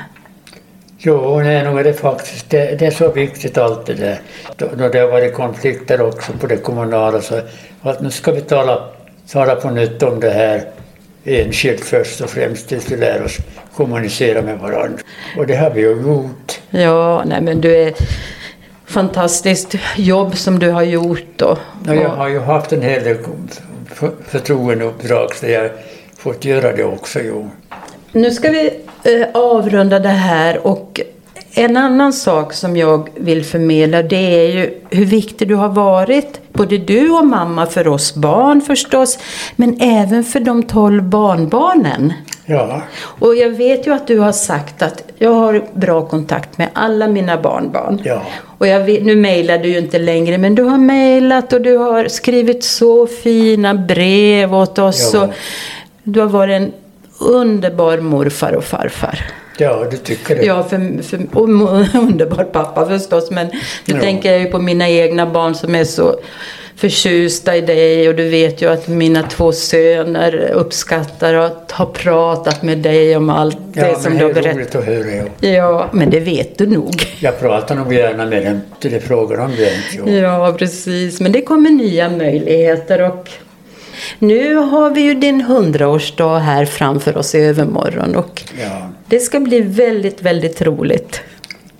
jo 0.98 1.40
nej, 1.40 1.64
nog 1.64 1.78
är 1.78 1.84
det 1.84 1.92
faktiskt. 1.92 2.50
Det, 2.50 2.78
det 2.78 2.86
är 2.86 2.90
så 2.90 3.12
viktigt 3.12 3.58
allt 3.58 3.86
det 3.86 3.94
där. 3.94 4.20
Då, 4.56 4.66
då 4.78 4.88
det 4.88 4.98
har 4.98 5.08
varit 5.08 5.34
konflikter 5.34 6.00
också 6.00 6.32
på 6.40 6.46
det 6.46 6.56
kommunala 6.56 7.20
så 7.20 7.40
att 7.82 8.00
nu 8.02 8.10
ska 8.10 8.32
vi 8.32 8.40
tala, 8.40 8.88
tala 9.32 9.54
på 9.54 9.70
nytt 9.70 10.02
om 10.02 10.20
det 10.20 10.30
här 10.30 10.62
enskilt 11.24 11.80
först 11.84 12.20
och 12.20 12.30
främst 12.30 12.68
tills 12.68 12.90
vi 12.90 12.96
lär 12.96 13.22
oss 13.24 13.36
kommunicera 13.76 14.42
med 14.42 14.58
varandra. 14.58 14.98
Och 15.38 15.46
det 15.46 15.56
har 15.56 15.70
vi 15.70 15.80
ju 15.80 16.00
gjort. 16.00 16.55
Ja, 16.76 17.22
nej 17.26 17.40
men 17.40 17.60
du 17.60 17.76
är 17.76 17.94
fantastiskt 18.86 19.74
jobb 19.96 20.36
som 20.36 20.58
du 20.58 20.70
har 20.70 20.82
gjort. 20.82 21.42
Och, 21.42 21.58
Och 21.88 21.96
jag 21.96 22.08
har 22.08 22.28
ju 22.28 22.40
haft 22.40 22.72
en 22.72 22.82
hel 22.82 23.04
del 23.04 23.16
för- 23.94 24.12
förtroendeuppdrag 24.28 25.34
så 25.34 25.46
jag 25.46 25.60
har 25.60 25.72
fått 26.18 26.44
göra 26.44 26.72
det 26.76 26.84
också. 26.84 27.20
Jo. 27.20 27.50
Nu 28.12 28.30
ska 28.30 28.50
vi 28.50 28.70
eh, 29.04 29.26
avrunda 29.34 29.98
det 29.98 30.08
här 30.08 30.66
och 30.66 31.00
en 31.54 31.76
annan 31.76 32.12
sak 32.12 32.52
som 32.52 32.76
jag 32.76 33.08
vill 33.14 33.44
förmedla 33.44 34.02
det 34.02 34.16
är 34.16 34.52
ju 34.52 34.80
hur 34.90 35.04
viktig 35.04 35.48
du 35.48 35.54
har 35.54 35.68
varit, 35.68 36.40
både 36.52 36.78
du 36.78 37.10
och 37.10 37.26
mamma 37.26 37.66
för 37.66 37.88
oss 37.88 38.14
barn 38.14 38.60
förstås, 38.60 39.18
men 39.56 39.80
även 39.80 40.24
för 40.24 40.40
de 40.40 40.62
tolv 40.62 41.02
barnbarnen. 41.02 42.12
Ja, 42.46 42.82
Och 42.98 43.34
jag 43.36 43.50
vet 43.50 43.86
ju 43.86 43.94
att 43.94 44.06
du 44.06 44.18
har 44.18 44.32
sagt 44.32 44.82
att 44.82 45.02
jag 45.18 45.30
har 45.30 45.64
bra 45.74 46.06
kontakt 46.06 46.58
med 46.58 46.68
alla 46.72 47.06
mina 47.08 47.40
barnbarn. 47.42 48.00
Ja. 48.04 48.22
Och 48.58 48.66
jag 48.66 48.80
vet, 48.80 49.02
nu 49.04 49.16
mejlar 49.16 49.58
du 49.58 49.68
ju 49.68 49.78
inte 49.78 49.98
längre, 49.98 50.38
men 50.38 50.54
du 50.54 50.62
har 50.62 50.78
mejlat 50.78 51.52
och 51.52 51.60
du 51.60 51.76
har 51.76 52.08
skrivit 52.08 52.64
så 52.64 53.06
fina 53.06 53.74
brev 53.74 54.54
åt 54.54 54.78
oss. 54.78 55.10
Ja. 55.14 55.22
Och 55.24 55.30
du 56.02 56.20
har 56.20 56.28
varit 56.28 56.54
en 56.62 56.72
underbar 57.20 57.98
morfar 57.98 58.52
och 58.52 58.64
farfar. 58.64 59.20
Ja, 59.58 59.86
du 59.90 59.96
tycker 59.96 60.36
det? 60.36 60.42
Ja, 60.44 60.62
för, 60.62 61.02
för, 61.02 61.20
och 61.32 61.48
underbar 62.02 62.44
pappa 62.44 62.86
förstås. 62.86 63.30
Men 63.30 63.46
nu 63.46 63.54
Ja. 63.94 64.00
tänker 64.00 64.32
jag 64.32 64.40
ju 64.40 64.46
på 64.46 64.58
mina 64.58 64.88
egna 64.88 65.26
barn 65.26 65.54
som 65.54 65.74
är 65.74 65.84
så 65.84 66.16
förtjusta 66.76 67.56
i 67.56 67.60
dig. 67.60 68.08
Och 68.08 68.14
du 68.14 68.28
vet 68.28 68.62
ju 68.62 68.70
att 68.70 68.88
mina 68.88 69.22
två 69.22 69.52
söner 69.52 70.34
uppskattar 70.54 71.34
att 71.34 71.72
ha 71.72 71.86
pratat 71.86 72.62
med 72.62 72.78
dig 72.78 73.16
om 73.16 73.30
allt 73.30 73.58
Ja, 73.72 73.84
det 73.88 74.00
som 74.00 74.12
det 74.12 74.18
du 74.18 74.24
har 74.24 74.30
är 74.30 74.34
berättat. 74.34 74.56
roligt 74.56 74.74
att 74.74 74.84
höra. 74.84 75.24
Ja. 75.40 75.48
Ja, 75.48 75.88
men 75.92 76.10
det 76.10 76.20
vet 76.20 76.58
du 76.58 76.66
nog. 76.66 76.94
Jag 77.20 77.40
pratar 77.40 77.74
nog 77.74 77.92
gärna 77.92 78.26
med 78.26 78.44
dem 78.46 78.60
till 78.80 78.90
det 78.90 78.96
är 78.96 79.00
frågan 79.00 79.40
om 79.40 79.50
det. 79.56 79.72
Ja. 79.96 80.12
Ja, 80.12 80.54
precis. 80.58 81.20
Men 81.20 81.32
det 81.32 81.40
kommer 81.42 81.70
nya 81.70 82.08
möjligheter 82.10 83.02
och 83.02 83.30
nu 84.18 84.54
har 84.54 84.90
vi 84.90 85.00
ju 85.00 85.14
din 85.14 85.40
hundraårsdag 85.40 86.38
här 86.38 86.64
framför 86.64 87.16
oss 87.16 87.34
i 87.34 87.38
övermorgon 87.40 88.16
och 88.16 88.42
Ja. 88.62 88.88
det 89.06 89.18
ska 89.18 89.40
bli 89.40 89.60
väldigt, 89.60 90.22
väldigt 90.22 90.62
roligt. 90.62 91.20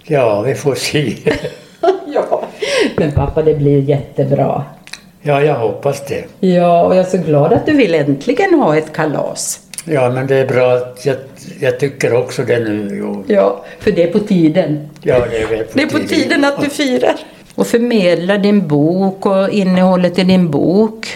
ja, 0.04 0.42
vi 0.42 0.54
får 0.54 0.74
se. 0.74 1.12
Ja, 2.14 2.42
men 2.96 3.12
pappa 3.12 3.42
det 3.42 3.54
blir 3.54 3.80
jättebra. 3.88 4.64
Ja, 5.26 5.42
jag 5.42 5.54
hoppas 5.54 6.04
det. 6.06 6.24
Ja, 6.40 6.82
och 6.82 6.96
jag 6.96 7.00
är 7.06 7.10
så 7.10 7.18
glad 7.18 7.52
att 7.52 7.66
du 7.66 7.72
vill 7.72 7.94
äntligen 7.94 8.54
ha 8.54 8.76
ett 8.76 8.92
kalas. 8.92 9.60
Ja, 9.84 10.10
men 10.10 10.26
det 10.26 10.36
är 10.36 10.46
bra. 10.46 10.72
att 10.72 11.06
Jag, 11.06 11.16
jag 11.60 11.80
tycker 11.80 12.14
också 12.16 12.42
det 12.42 12.58
nu. 12.58 12.96
Jo. 13.00 13.24
Ja, 13.26 13.64
för 13.80 13.92
det 13.92 14.02
är 14.02 14.12
på 14.12 14.18
tiden. 14.18 14.88
Ja, 15.02 15.18
det 15.30 15.38
är 15.38 15.46
på 15.46 15.64
Det 15.72 15.82
är 15.82 15.86
på 15.86 15.98
tiden 15.98 16.44
att 16.44 16.60
du 16.60 16.68
firar. 16.70 17.14
Och 17.54 17.66
förmedla 17.66 18.38
din 18.38 18.68
bok 18.68 19.26
och 19.26 19.50
innehållet 19.50 20.18
i 20.18 20.24
din 20.24 20.50
bok. 20.50 21.08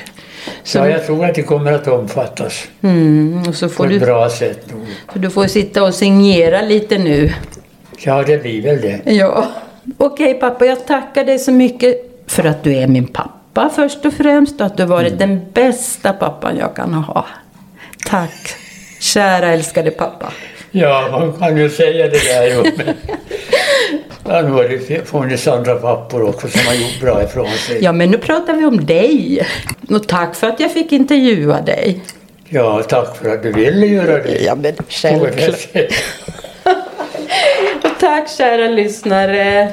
Så, 0.63 0.79
Ja, 0.79 0.89
jag 0.89 1.07
tror 1.07 1.25
att 1.25 1.35
det 1.35 1.43
kommer 1.43 1.73
att 1.73 1.89
omfattas 1.89 2.69
mm, 2.83 3.43
och 3.49 3.55
så 3.55 3.67
på 3.67 3.73
får 3.75 3.85
ett 3.85 3.91
du, 3.91 3.99
bra 3.99 4.31
sätt. 4.31 4.71
nog. 4.73 4.81
så 5.13 5.19
du 5.19 5.31
får 5.31 5.47
sitta 5.47 5.85
och 5.85 5.95
signera 5.95 6.63
lite 6.63 6.99
nu. 6.99 7.33
Ja, 7.99 8.23
det 8.27 8.43
blir 8.43 8.63
väl 8.63 8.81
det. 8.81 9.01
Ja. 9.13 9.47
Okej 9.99 10.35
pappa, 10.35 10.67
jag 10.67 10.87
tackar 10.87 11.25
dig 11.25 11.39
så 11.39 11.53
mycket 11.53 11.97
för 12.27 12.45
att 12.45 12.63
du 12.65 12.77
är 12.77 12.87
min 12.87 13.07
pappa 13.07 13.40
först 13.55 14.07
och 14.07 14.13
främst 14.13 14.61
och 14.61 14.67
att 14.67 14.77
du 14.77 14.83
har 14.83 14.91
varit 14.91 15.19
den 15.19 15.41
bästa 15.53 16.13
pappan 16.13 16.57
jag 16.57 16.77
kan 16.77 16.95
ha. 16.95 17.27
Tack, 18.07 18.55
kära 19.01 19.47
älskade 19.47 19.91
pappa. 19.91 20.33
Ja, 20.71 21.09
man 21.11 21.33
kan 21.33 21.57
ju 21.57 21.71
säga 21.71 22.09
det 22.09 22.25
där 22.35 22.47
ju. 22.47 22.73
Men... 22.77 22.97
Ja, 24.29 24.43
nu 24.43 24.51
har 24.51 24.65
det 24.65 25.09
funnits 25.09 25.49
andra 25.49 25.75
pappor 25.75 26.23
också 26.23 26.49
som 26.49 26.67
har 26.67 26.75
gjort 26.75 27.01
bra 27.01 27.23
ifrån 27.23 27.51
sig. 27.51 27.85
Ja, 27.85 27.93
men 27.93 28.11
nu 28.11 28.19
pratar 28.19 28.55
vi 28.55 28.65
om 28.65 28.87
dig. 28.87 29.47
Och 29.91 30.09
tack 30.09 30.35
för 30.35 30.47
att 30.47 30.61
jag 30.61 30.73
fick 30.73 30.93
intervjua 30.93 31.61
dig. 31.61 32.01
Ja, 32.49 32.83
tack 32.83 33.17
för 33.17 33.31
att 33.31 33.43
du 33.43 33.53
ville 33.53 33.87
göra 33.87 34.23
det. 34.23 34.39
Ja, 34.39 34.55
men 34.55 34.75
självklart. 34.89 35.69
Och 37.85 37.91
tack 38.01 38.31
kära 38.31 38.69
lyssnare. 38.69 39.73